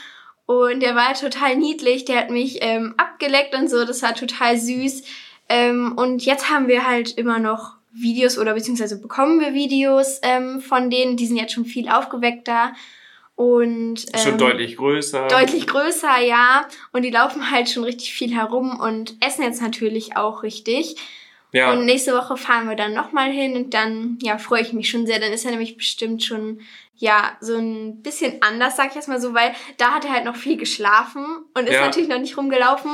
Und 0.48 0.80
der 0.80 0.96
war 0.96 1.14
total 1.14 1.56
niedlich. 1.56 2.06
Der 2.06 2.22
hat 2.22 2.32
mich 2.32 2.64
ähm, 2.64 2.96
abgeleckt 2.98 3.54
und 3.54 3.70
so. 3.70 3.86
Das 3.86 4.02
war 4.02 4.16
total 4.16 4.58
süß. 4.58 5.04
Ähm, 5.50 5.94
und 5.96 6.26
jetzt 6.26 6.50
haben 6.50 6.68
wir 6.68 6.88
halt 6.88 7.16
immer 7.16 7.38
noch 7.38 7.76
Videos 7.92 8.40
oder 8.40 8.56
beziehungsweise 8.56 9.00
bekommen 9.00 9.40
wir 9.40 9.54
Videos 9.54 10.20
ähm, 10.24 10.62
von 10.62 10.90
denen. 10.90 11.16
Die 11.16 11.28
sind 11.28 11.38
jetzt 11.38 11.54
schon 11.54 11.66
viel 11.66 11.90
aufgeweckter. 11.90 12.74
Und 13.36 14.06
ähm, 14.14 14.20
schon 14.20 14.38
deutlich 14.38 14.78
größer. 14.78 15.28
Deutlich 15.28 15.68
größer, 15.68 16.22
ja. 16.22 16.68
Und 16.94 17.02
die 17.02 17.12
laufen 17.12 17.52
halt 17.52 17.70
schon 17.70 17.84
richtig 17.84 18.14
viel 18.14 18.34
herum 18.34 18.80
und 18.80 19.16
essen 19.20 19.44
jetzt 19.44 19.62
natürlich 19.62 20.16
auch 20.16 20.44
richtig. 20.44 20.96
Ja. 21.52 21.72
Und 21.72 21.86
nächste 21.86 22.14
Woche 22.14 22.38
fahren 22.38 22.68
wir 22.68 22.76
dann 22.76 22.94
nochmal 22.94 23.30
hin 23.32 23.56
und 23.56 23.74
dann, 23.74 24.18
ja, 24.22 24.38
freue 24.38 24.62
ich 24.62 24.74
mich 24.74 24.90
schon 24.90 25.06
sehr. 25.06 25.20
Dann 25.20 25.32
ist 25.32 25.46
er 25.46 25.52
nämlich 25.52 25.78
bestimmt 25.78 26.24
schon, 26.24 26.62
ja, 26.98 27.38
so 27.42 27.58
ein 27.58 28.02
bisschen 28.02 28.42
anders, 28.42 28.78
sag 28.78 28.90
ich 28.90 28.96
jetzt 28.96 29.10
mal 29.10 29.22
so, 29.22 29.34
weil 29.34 29.54
da 29.78 29.92
hat 29.92 30.06
er 30.06 30.14
halt 30.14 30.26
noch 30.26 30.36
viel 30.36 30.58
geschlafen 30.58 31.26
und 31.54 31.68
ist 31.68 31.76
ja. 31.76 31.86
natürlich 31.86 32.10
noch 32.10 32.20
nicht 32.20 32.38
rumgelaufen. 32.38 32.92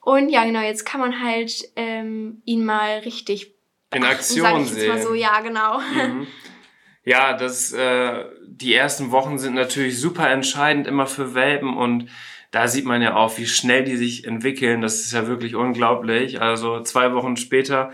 Und 0.00 0.28
ja, 0.28 0.44
genau, 0.44 0.60
jetzt 0.60 0.84
kann 0.84 1.00
man 1.00 1.22
halt 1.22 1.68
ähm, 1.76 2.42
ihn 2.44 2.64
mal 2.64 2.98
richtig 2.98 3.54
in 3.92 4.04
Aktion 4.04 4.42
sag 4.42 4.60
ich 4.60 4.68
jetzt 4.68 4.74
sehen. 4.74 5.02
So, 5.02 5.14
ja, 5.14 5.40
genau. 5.40 5.78
Mhm. 5.80 6.26
Ja, 7.04 7.34
das, 7.34 7.72
äh, 7.72 8.24
die 8.60 8.74
ersten 8.74 9.10
Wochen 9.10 9.38
sind 9.38 9.54
natürlich 9.54 10.00
super 10.00 10.30
entscheidend 10.30 10.86
immer 10.86 11.06
für 11.06 11.34
Welpen 11.34 11.76
und 11.76 12.08
da 12.50 12.68
sieht 12.68 12.86
man 12.86 13.02
ja 13.02 13.16
auch, 13.16 13.36
wie 13.38 13.46
schnell 13.46 13.84
die 13.84 13.96
sich 13.96 14.24
entwickeln. 14.24 14.80
Das 14.80 15.00
ist 15.00 15.12
ja 15.12 15.26
wirklich 15.26 15.56
unglaublich. 15.56 16.40
Also 16.40 16.80
zwei 16.80 17.12
Wochen 17.12 17.36
später 17.36 17.90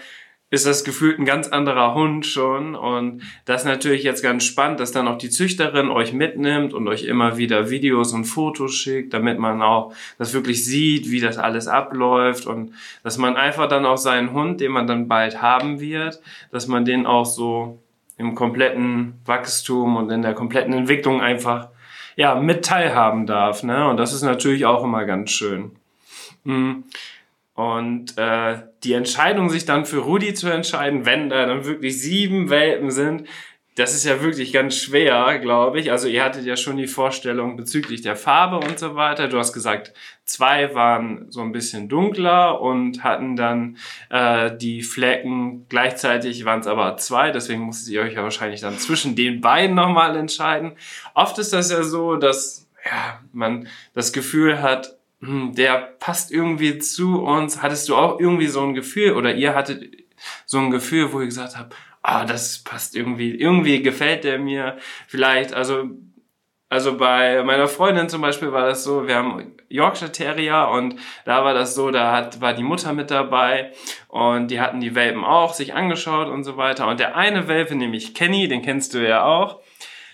ist 0.51 0.67
das 0.67 0.85
gefühlt 0.85 1.19
ein 1.19 1.25
ganz 1.25 1.49
anderer 1.49 1.95
Hund 1.95 2.27
schon. 2.27 2.77
Und 2.77 3.23
das 3.47 3.63
ist 3.63 3.67
natürlich 3.67 4.05
jetzt 4.05 4.23
ganz 4.23 4.45
spannend, 4.45 4.79
dass 4.79 4.93
dann 4.93 5.09
auch 5.09 5.19
die 5.19 5.31
Züchterin 5.31 5.89
euch 5.89 6.13
mitnimmt 6.13 6.75
und 6.75 6.87
euch 6.87 7.05
immer 7.05 7.39
wieder 7.39 7.71
Videos 7.71 8.13
und 8.13 8.27
Fotos 8.27 8.75
schickt, 8.75 9.15
damit 9.15 9.39
man 9.39 9.63
auch 9.63 9.95
das 10.19 10.35
wirklich 10.35 10.65
sieht, 10.65 11.11
wie 11.11 11.21
das 11.21 11.39
alles 11.39 11.69
abläuft 11.69 12.47
und 12.47 12.75
dass 13.03 13.17
man 13.17 13.37
einfach 13.37 13.67
dann 13.67 13.87
auch 13.87 13.97
seinen 13.97 14.33
Hund, 14.33 14.61
den 14.61 14.73
man 14.73 14.87
dann 14.87 15.09
bald 15.09 15.41
haben 15.41 15.81
wird, 15.81 16.21
dass 16.53 16.69
man 16.69 16.85
den 16.85 17.07
auch 17.07 17.25
so 17.25 17.83
im 18.17 18.35
kompletten 18.35 19.21
Wachstum 19.25 19.97
und 19.97 20.11
in 20.11 20.23
der 20.23 20.35
kompletten 20.35 20.73
Entwicklung 20.73 21.21
einfach 21.21 21.69
ja 22.17 22.35
mit 22.35 22.65
teilhaben 22.65 23.27
darf. 23.27 23.63
Ne? 23.63 23.89
Und 23.89 23.97
das 23.97 24.13
ist 24.13 24.23
natürlich 24.23 24.67
auch 24.67 24.85
immer 24.85 25.05
ganz 25.05 25.31
schön. 25.31 25.73
Hm. 26.45 26.85
Und 27.55 28.17
äh, 28.17 28.63
die 28.83 28.95
Entscheidung, 28.95 29.51
sich 29.51 29.67
dann 29.67 29.85
für 29.85 29.99
Rudi 29.99 30.33
zu 30.35 30.49
entscheiden, 30.49 31.05
wenn 31.05 31.29
da 31.29 31.47
dann 31.47 31.67
wirklich 31.67 32.01
sieben 32.01 32.49
Welpen 32.49 32.91
sind, 32.91 33.29
das 33.75 33.95
ist 33.95 34.05
ja 34.05 34.21
wirklich 34.21 34.53
ganz 34.53 34.77
schwer, 34.77 35.39
glaube 35.39 35.81
ich. 35.81 35.91
Also 35.91 36.07
ihr 36.07 36.23
hattet 36.23 36.45
ja 36.45 36.57
schon 36.57 36.77
die 36.77 36.87
Vorstellung 36.87 37.57
bezüglich 37.57 38.03
der 38.03 38.17
Farbe 38.17 38.59
und 38.59 38.79
so 38.79 38.97
weiter. 38.97 39.29
Du 39.29 39.39
hast 39.39 39.55
gesagt, 39.55 39.95
zwei 40.27 40.75
waren 40.75 41.31
so 41.31 41.41
ein 41.41 41.53
bisschen 41.53 41.89
dunkler 41.89 42.61
und 42.61 43.03
hatten 43.03 43.35
dann 43.35 43.79
äh, 44.11 44.55
die 44.55 44.83
Flecken. 44.83 45.67
Gleichzeitig 45.71 46.45
waren 46.45 46.61
es 46.61 46.67
aber 46.67 46.99
zwei, 46.99 47.31
deswegen 47.31 47.63
musstet 47.63 47.95
ihr 47.95 48.03
euch 48.03 48.13
ja 48.13 48.23
wahrscheinlich 48.23 48.61
dann 48.61 48.79
zwischen 48.79 49.17
den 49.17 49.41
beiden 49.41 49.75
nochmal 49.75 50.17
entscheiden. 50.17 50.73
Oft 51.15 51.39
ist 51.39 51.55
das 51.55 51.71
ja 51.71 51.83
so, 51.83 52.17
dass 52.17 52.69
ja, 52.85 53.21
man 53.33 53.69
das 53.95 54.13
Gefühl 54.13 54.61
hat, 54.61 54.99
hm, 55.21 55.55
der 55.55 55.79
passt 55.99 56.31
irgendwie 56.31 56.79
zu 56.79 57.23
uns. 57.23 57.63
Hattest 57.63 57.89
du 57.89 57.97
auch 57.97 58.21
irgendwie 58.21 58.49
so 58.49 58.61
ein 58.61 58.75
Gefühl 58.75 59.13
oder 59.13 59.35
ihr 59.35 59.55
hattet 59.55 60.05
so 60.45 60.59
ein 60.59 60.71
Gefühl, 60.71 61.13
wo 61.13 61.21
ihr 61.21 61.27
gesagt 61.27 61.57
habt, 61.57 61.75
ah, 62.03 62.25
das 62.25 62.63
passt 62.65 62.97
irgendwie, 62.97 63.35
irgendwie 63.35 63.83
gefällt 63.83 64.25
der 64.25 64.39
mir 64.39 64.77
vielleicht, 65.07 65.55
also, 65.55 65.91
also 66.69 66.97
bei 66.97 67.43
meiner 67.45 67.69
Freundin 67.69 68.09
zum 68.09 68.23
Beispiel 68.23 68.53
war 68.53 68.67
das 68.67 68.85
so, 68.85 69.07
wir 69.07 69.17
haben 69.17 69.57
Yorkshire 69.69 70.11
Terrier 70.11 70.69
und 70.73 70.97
da 71.25 71.45
war 71.45 71.55
das 71.55 71.75
so, 71.75 71.91
da 71.91 72.13
hat, 72.13 72.41
war 72.41 72.55
die 72.55 72.63
Mutter 72.63 72.93
mit 72.93 73.11
dabei 73.11 73.73
und 74.09 74.51
die 74.51 74.61
hatten 74.61 74.81
die 74.81 74.95
Welpen 74.95 75.25
auch 75.25 75.55
sich 75.55 75.75
angeschaut 75.75 76.29
und 76.29 76.45
so 76.45 76.57
weiter 76.57 76.89
und 76.89 76.99
der 76.99 77.17
eine 77.17 77.47
Welpe, 77.49 77.75
nämlich 77.75 78.15
Kenny, 78.15 78.49
den 78.49 78.63
kennst 78.63 78.95
du 78.95 79.07
ja 79.07 79.25
auch, 79.25 79.61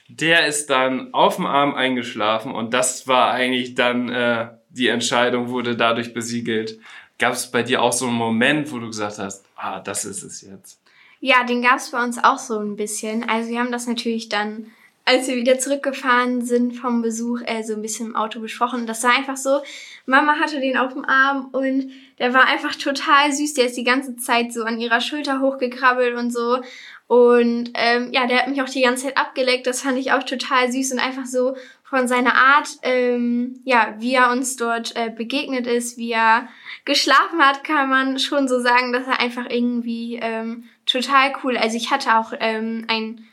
der 0.08 0.46
ist 0.46 0.70
dann 0.70 1.12
auf 1.14 1.36
dem 1.36 1.46
Arm 1.46 1.74
eingeschlafen 1.74 2.52
und 2.52 2.74
das 2.74 3.06
war 3.06 3.30
eigentlich 3.30 3.74
dann, 3.74 4.08
äh, 4.08 4.48
die 4.70 4.88
Entscheidung 4.88 5.48
wurde 5.48 5.76
dadurch 5.76 6.12
besiegelt. 6.12 6.78
Gab 7.18 7.32
es 7.32 7.50
bei 7.50 7.62
dir 7.62 7.82
auch 7.82 7.92
so 7.92 8.06
einen 8.06 8.14
Moment, 8.14 8.70
wo 8.70 8.78
du 8.78 8.86
gesagt 8.86 9.18
hast, 9.18 9.44
ah, 9.56 9.80
das 9.80 10.04
ist 10.04 10.22
es 10.22 10.42
jetzt? 10.42 10.80
Ja, 11.20 11.44
den 11.44 11.62
gab 11.62 11.76
es 11.76 11.90
bei 11.90 12.02
uns 12.02 12.22
auch 12.22 12.38
so 12.38 12.58
ein 12.58 12.76
bisschen. 12.76 13.28
Also 13.28 13.50
wir 13.50 13.58
haben 13.58 13.72
das 13.72 13.86
natürlich 13.86 14.28
dann, 14.28 14.70
als 15.04 15.26
wir 15.26 15.36
wieder 15.36 15.58
zurückgefahren 15.58 16.44
sind 16.44 16.74
vom 16.76 17.02
Besuch, 17.02 17.40
äh, 17.44 17.62
so 17.62 17.74
ein 17.74 17.82
bisschen 17.82 18.08
im 18.08 18.16
Auto 18.16 18.40
besprochen. 18.40 18.86
Das 18.86 19.02
war 19.02 19.16
einfach 19.16 19.36
so, 19.36 19.60
Mama 20.06 20.38
hatte 20.38 20.60
den 20.60 20.76
auf 20.76 20.92
dem 20.92 21.04
Arm 21.04 21.48
und 21.52 21.90
der 22.18 22.34
war 22.34 22.46
einfach 22.46 22.74
total 22.76 23.32
süß. 23.32 23.54
Der 23.54 23.66
ist 23.66 23.76
die 23.76 23.84
ganze 23.84 24.16
Zeit 24.16 24.52
so 24.52 24.62
an 24.62 24.78
ihrer 24.78 25.00
Schulter 25.00 25.40
hochgekrabbelt 25.40 26.16
und 26.16 26.32
so. 26.32 26.60
Und 27.08 27.70
ähm, 27.74 28.10
ja, 28.12 28.26
der 28.26 28.40
hat 28.40 28.48
mich 28.48 28.62
auch 28.62 28.68
die 28.68 28.82
ganze 28.82 29.06
Zeit 29.06 29.16
abgeleckt. 29.16 29.66
Das 29.66 29.80
fand 29.80 29.98
ich 29.98 30.12
auch 30.12 30.22
total 30.22 30.70
süß 30.70 30.92
und 30.92 30.98
einfach 30.98 31.24
so 31.24 31.56
von 31.88 32.06
seiner 32.06 32.34
Art, 32.34 32.68
ähm, 32.82 33.60
ja, 33.64 33.94
wie 33.98 34.14
er 34.14 34.30
uns 34.30 34.56
dort 34.56 34.94
äh, 34.94 35.08
begegnet 35.10 35.66
ist, 35.66 35.96
wie 35.96 36.12
er 36.12 36.48
geschlafen 36.84 37.40
hat, 37.40 37.64
kann 37.64 37.88
man 37.88 38.18
schon 38.18 38.46
so 38.46 38.60
sagen, 38.60 38.92
dass 38.92 39.06
er 39.06 39.20
einfach 39.20 39.46
irgendwie 39.48 40.18
ähm, 40.20 40.64
total 40.88 41.32
cool. 41.42 41.56
Also 41.56 41.76
ich 41.76 41.90
hatte 41.90 42.18
auch 42.18 42.32
ähm, 42.40 42.84
ein 42.88 43.24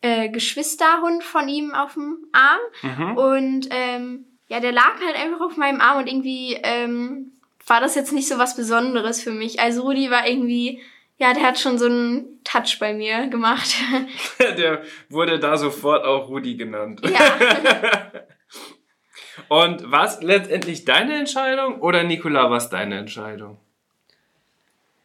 äh, 0.00 0.28
Geschwisterhund 0.28 1.24
von 1.24 1.48
ihm 1.48 1.74
auf 1.74 1.94
dem 1.94 2.18
Arm 2.32 2.60
mhm. 2.82 3.16
und 3.16 3.68
ähm, 3.70 4.24
ja, 4.46 4.60
der 4.60 4.72
lag 4.72 5.00
halt 5.04 5.16
einfach 5.16 5.40
auf 5.40 5.56
meinem 5.56 5.80
Arm 5.80 5.98
und 5.98 6.06
irgendwie 6.06 6.54
ähm, 6.62 7.32
war 7.66 7.80
das 7.80 7.94
jetzt 7.94 8.12
nicht 8.12 8.28
so 8.28 8.38
was 8.38 8.56
Besonderes 8.56 9.22
für 9.22 9.32
mich. 9.32 9.60
Also 9.60 9.82
Rudi 9.82 10.10
war 10.10 10.26
irgendwie, 10.26 10.80
ja, 11.18 11.34
der 11.34 11.42
hat 11.42 11.58
schon 11.58 11.78
so 11.78 11.86
einen 11.86 12.42
Touch 12.44 12.78
bei 12.78 12.94
mir 12.94 13.26
gemacht. 13.28 13.74
der 14.38 14.82
wurde 15.08 15.38
da 15.38 15.56
sofort 15.56 16.04
auch 16.04 16.28
Rudi 16.28 16.56
genannt. 16.56 17.02
Ja. 17.04 18.12
und 19.48 19.90
war 19.90 20.06
es 20.06 20.22
letztendlich 20.22 20.84
deine 20.84 21.16
Entscheidung 21.16 21.80
oder 21.80 22.04
Nicola, 22.04 22.50
war 22.50 22.58
es 22.58 22.70
deine 22.70 22.98
Entscheidung? 22.98 23.58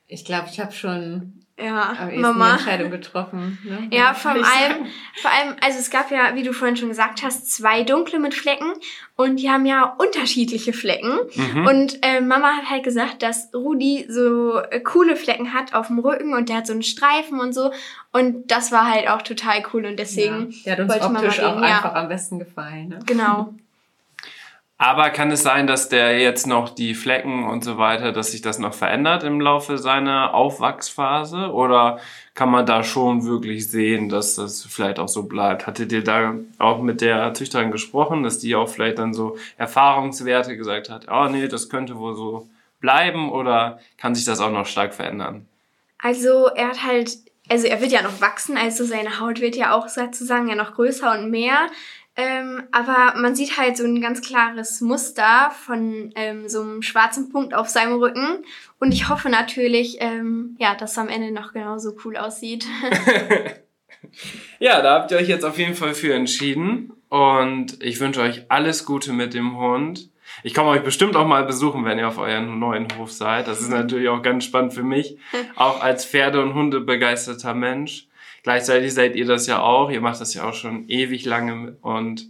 Ich 0.08 0.24
glaube, 0.24 0.48
ich 0.50 0.60
habe 0.60 0.72
schon 0.72 1.43
ja, 1.60 2.10
Mama. 2.16 2.46
eine 2.46 2.54
Entscheidung 2.54 2.90
getroffen. 2.90 3.60
Ne? 3.64 3.88
Ja, 3.92 4.16
vor 4.16 4.32
allem, 4.32 4.88
vor 5.22 5.32
allem, 5.32 5.56
also 5.62 5.78
es 5.78 5.92
gab 5.92 6.10
ja, 6.10 6.36
wie 6.36 6.42
du 6.42 6.52
vorhin 6.52 6.76
schon 6.76 6.90
gesagt 6.90 7.22
hast, 7.22 7.52
zwei 7.52 7.84
dunkle 7.84 8.18
mit 8.20 8.34
Flecken 8.34 8.74
und 9.16 9.36
die 9.36 9.52
haben 9.52 9.66
ja 9.68 9.96
unterschiedliche 10.00 10.74
Flecken. 10.74 11.20
Mhm. 11.36 11.68
Und 11.68 12.00
äh, 12.02 12.22
Mama 12.22 12.54
hat 12.58 12.70
halt 12.72 12.84
gesagt, 12.84 13.22
dass 13.22 13.54
Rudi 13.54 14.08
so 14.10 14.58
äh, 14.58 14.80
coole 14.80 15.16
Flecken 15.16 15.54
hat 15.54 15.76
auf 15.76 15.88
dem 15.88 16.00
Rücken 16.00 16.34
und 16.34 16.50
der 16.50 16.58
hat 16.58 16.68
so 16.68 16.74
einen 16.74 16.84
Streifen 16.84 17.40
und 17.40 17.54
so. 17.54 17.72
Und 18.12 18.50
das 18.52 18.72
war 18.72 18.90
halt 18.90 19.08
auch 19.08 19.22
total 19.22 19.64
cool 19.74 19.86
und 19.86 19.98
deswegen. 19.98 20.52
Ja, 20.64 20.76
der 20.76 20.88
hat 20.88 20.96
uns 20.96 21.18
optisch 21.18 21.40
auch 21.40 21.62
ja. 21.62 21.78
einfach 21.78 21.94
am 21.94 22.08
besten 22.08 22.40
gefallen. 22.40 22.90
Ne? 22.90 23.00
Genau. 23.06 23.54
Aber 24.86 25.12
kann 25.12 25.32
es 25.32 25.44
sein, 25.44 25.66
dass 25.66 25.88
der 25.88 26.20
jetzt 26.20 26.46
noch 26.46 26.68
die 26.68 26.94
Flecken 26.94 27.46
und 27.46 27.64
so 27.64 27.78
weiter, 27.78 28.12
dass 28.12 28.32
sich 28.32 28.42
das 28.42 28.60
noch 28.60 28.74
verändert 28.74 29.24
im 29.24 29.40
Laufe 29.40 29.78
seiner 29.78 30.34
Aufwachsphase? 30.34 31.54
Oder 31.54 32.02
kann 32.36 32.50
man 32.50 32.66
da 32.66 32.84
schon 32.84 33.26
wirklich 33.26 33.72
sehen, 33.72 34.10
dass 34.10 34.36
das 34.36 34.66
vielleicht 34.66 35.00
auch 35.00 35.08
so 35.08 35.24
bleibt? 35.24 35.68
Hattet 35.68 35.94
ihr 35.94 36.04
da 36.04 36.36
auch 36.58 36.82
mit 36.82 37.00
der 37.00 37.34
Züchterin 37.34 37.72
gesprochen, 37.72 38.24
dass 38.24 38.40
die 38.40 38.56
auch 38.56 38.68
vielleicht 38.68 39.00
dann 39.00 39.14
so 39.14 39.38
Erfahrungswerte 39.58 40.58
gesagt 40.58 40.90
hat, 40.90 41.08
oh 41.10 41.30
nee, 41.30 41.48
das 41.48 41.70
könnte 41.70 41.98
wohl 41.98 42.18
so 42.18 42.50
bleiben 42.82 43.32
oder 43.32 43.80
kann 43.98 44.16
sich 44.16 44.26
das 44.26 44.42
auch 44.42 44.52
noch 44.52 44.66
stark 44.66 44.94
verändern? 44.94 45.46
Also 45.98 46.48
er 46.48 46.68
hat 46.68 46.84
halt, 46.84 47.20
also 47.48 47.68
er 47.68 47.80
wird 47.80 47.94
ja 47.94 48.02
noch 48.02 48.20
wachsen, 48.20 48.58
also 48.58 48.84
seine 48.84 49.22
Haut 49.22 49.40
wird 49.40 49.56
ja 49.56 49.78
auch 49.78 49.88
sozusagen 49.88 50.50
ja 50.50 50.56
noch 50.56 50.74
größer 50.74 51.10
und 51.14 51.32
mehr. 51.32 51.70
Ähm, 52.16 52.64
aber 52.72 53.20
man 53.20 53.36
sieht 53.36 53.58
halt 53.58 53.76
so 53.76 53.84
ein 53.84 54.00
ganz 54.00 54.22
klares 54.22 54.82
Muster 54.82 55.52
von 55.66 56.12
ähm, 56.16 56.48
so 56.48 56.62
einem 56.62 56.82
schwarzen 56.84 57.32
Punkt 57.32 57.54
auf 57.54 57.70
seinem 57.70 57.98
Rücken. 57.98 58.46
Und 58.80 58.92
ich 58.92 59.10
hoffe 59.10 59.30
natürlich, 59.30 59.98
ähm, 60.00 60.56
ja, 60.60 60.76
dass 60.76 60.92
es 60.92 60.98
am 60.98 61.10
Ende 61.10 61.32
noch 61.32 61.54
genauso 61.54 61.96
cool 62.06 62.18
aussieht. 62.18 62.66
Ja, 64.60 64.82
da 64.82 64.96
habt 64.96 65.12
ihr 65.12 65.18
euch 65.18 65.28
jetzt 65.28 65.46
auf 65.46 65.58
jeden 65.58 65.76
Fall 65.76 65.94
für 65.94 66.14
entschieden. 66.14 66.92
Und 67.10 67.82
ich 67.84 68.00
wünsche 68.00 68.22
euch 68.22 68.46
alles 68.50 68.86
Gute 68.86 69.14
mit 69.14 69.34
dem 69.34 69.58
Hund. 69.58 70.10
Ich 70.42 70.54
komme 70.54 70.70
euch 70.70 70.84
bestimmt 70.84 71.16
auch 71.16 71.28
mal 71.28 71.46
besuchen, 71.46 71.86
wenn 71.86 72.00
ihr 72.00 72.08
auf 72.08 72.18
euren 72.18 72.58
neuen 72.60 72.88
Hof 72.98 73.12
seid. 73.12 73.48
Das 73.48 73.62
ist 73.62 73.70
natürlich 73.70 74.10
auch 74.10 74.22
ganz 74.22 74.46
spannend 74.46 74.74
für 74.74 74.84
mich, 74.84 75.18
auch 75.56 75.82
als 75.82 76.06
Pferde- 76.06 76.42
und 76.42 76.54
Hunde 76.54 76.80
begeisterter 76.82 77.54
Mensch. 77.54 78.08
Gleichzeitig 78.44 78.94
seid 78.94 79.16
ihr 79.16 79.26
das 79.26 79.48
ja 79.48 79.62
auch. 79.62 79.90
Ihr 79.90 80.02
macht 80.02 80.22
das 80.22 80.34
ja 80.34 80.48
auch 80.48 80.54
schon 80.54 80.88
ewig 80.90 81.26
lange 81.26 81.78
und 81.82 82.30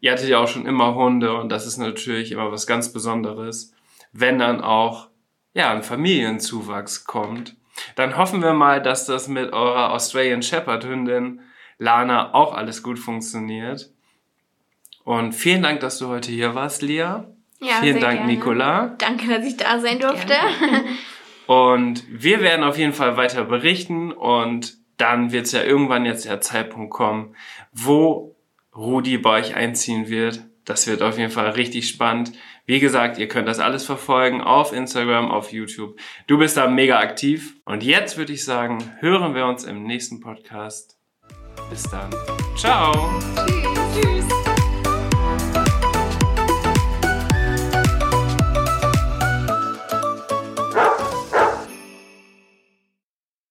ihr 0.00 0.12
hattet 0.12 0.28
ja 0.28 0.38
auch 0.38 0.48
schon 0.48 0.66
immer 0.66 0.94
Hunde 0.94 1.34
und 1.34 1.48
das 1.48 1.66
ist 1.66 1.78
natürlich 1.78 2.32
immer 2.32 2.50
was 2.50 2.66
ganz 2.66 2.92
Besonderes, 2.92 3.72
wenn 4.12 4.38
dann 4.38 4.60
auch 4.60 5.08
ja 5.54 5.70
ein 5.72 5.84
Familienzuwachs 5.84 7.04
kommt. 7.04 7.56
Dann 7.94 8.16
hoffen 8.16 8.42
wir 8.42 8.52
mal, 8.52 8.82
dass 8.82 9.06
das 9.06 9.28
mit 9.28 9.52
eurer 9.52 9.92
Australian 9.92 10.42
Shepherd 10.42 10.84
Hündin 10.84 11.40
Lana 11.78 12.34
auch 12.34 12.54
alles 12.54 12.82
gut 12.82 12.98
funktioniert. 12.98 13.90
Und 15.04 15.32
vielen 15.32 15.62
Dank, 15.62 15.80
dass 15.80 15.98
du 15.98 16.08
heute 16.08 16.30
hier 16.30 16.54
warst, 16.54 16.82
Lia. 16.82 17.28
Ja, 17.60 17.74
vielen 17.80 18.00
Dank, 18.00 18.18
gerne. 18.18 18.32
Nicola. 18.32 18.94
Danke, 18.98 19.28
dass 19.28 19.46
ich 19.46 19.56
da 19.56 19.78
sein 19.80 20.00
durfte. 20.00 20.34
Und 21.46 22.04
wir 22.08 22.40
werden 22.40 22.64
auf 22.64 22.78
jeden 22.78 22.92
Fall 22.92 23.16
weiter 23.16 23.44
berichten 23.44 24.12
und 24.12 24.78
dann 25.02 25.32
wird 25.32 25.46
es 25.46 25.52
ja 25.52 25.64
irgendwann 25.64 26.06
jetzt 26.06 26.26
der 26.26 26.40
Zeitpunkt 26.40 26.92
kommen, 26.92 27.34
wo 27.72 28.36
Rudi 28.74 29.18
bei 29.18 29.40
euch 29.40 29.56
einziehen 29.56 30.08
wird. 30.08 30.44
Das 30.64 30.86
wird 30.86 31.02
auf 31.02 31.18
jeden 31.18 31.32
Fall 31.32 31.50
richtig 31.50 31.88
spannend. 31.88 32.32
Wie 32.66 32.78
gesagt, 32.78 33.18
ihr 33.18 33.26
könnt 33.26 33.48
das 33.48 33.58
alles 33.58 33.84
verfolgen 33.84 34.40
auf 34.40 34.72
Instagram, 34.72 35.28
auf 35.32 35.52
YouTube. 35.52 35.98
Du 36.28 36.38
bist 36.38 36.56
da 36.56 36.68
mega 36.68 37.00
aktiv. 37.00 37.56
Und 37.64 37.82
jetzt 37.82 38.16
würde 38.16 38.32
ich 38.32 38.44
sagen, 38.44 38.78
hören 39.00 39.34
wir 39.34 39.46
uns 39.46 39.64
im 39.64 39.82
nächsten 39.82 40.20
Podcast. 40.20 40.96
Bis 41.68 41.82
dann. 41.82 42.10
Ciao. 42.56 43.10
Tschüss. 43.92 44.41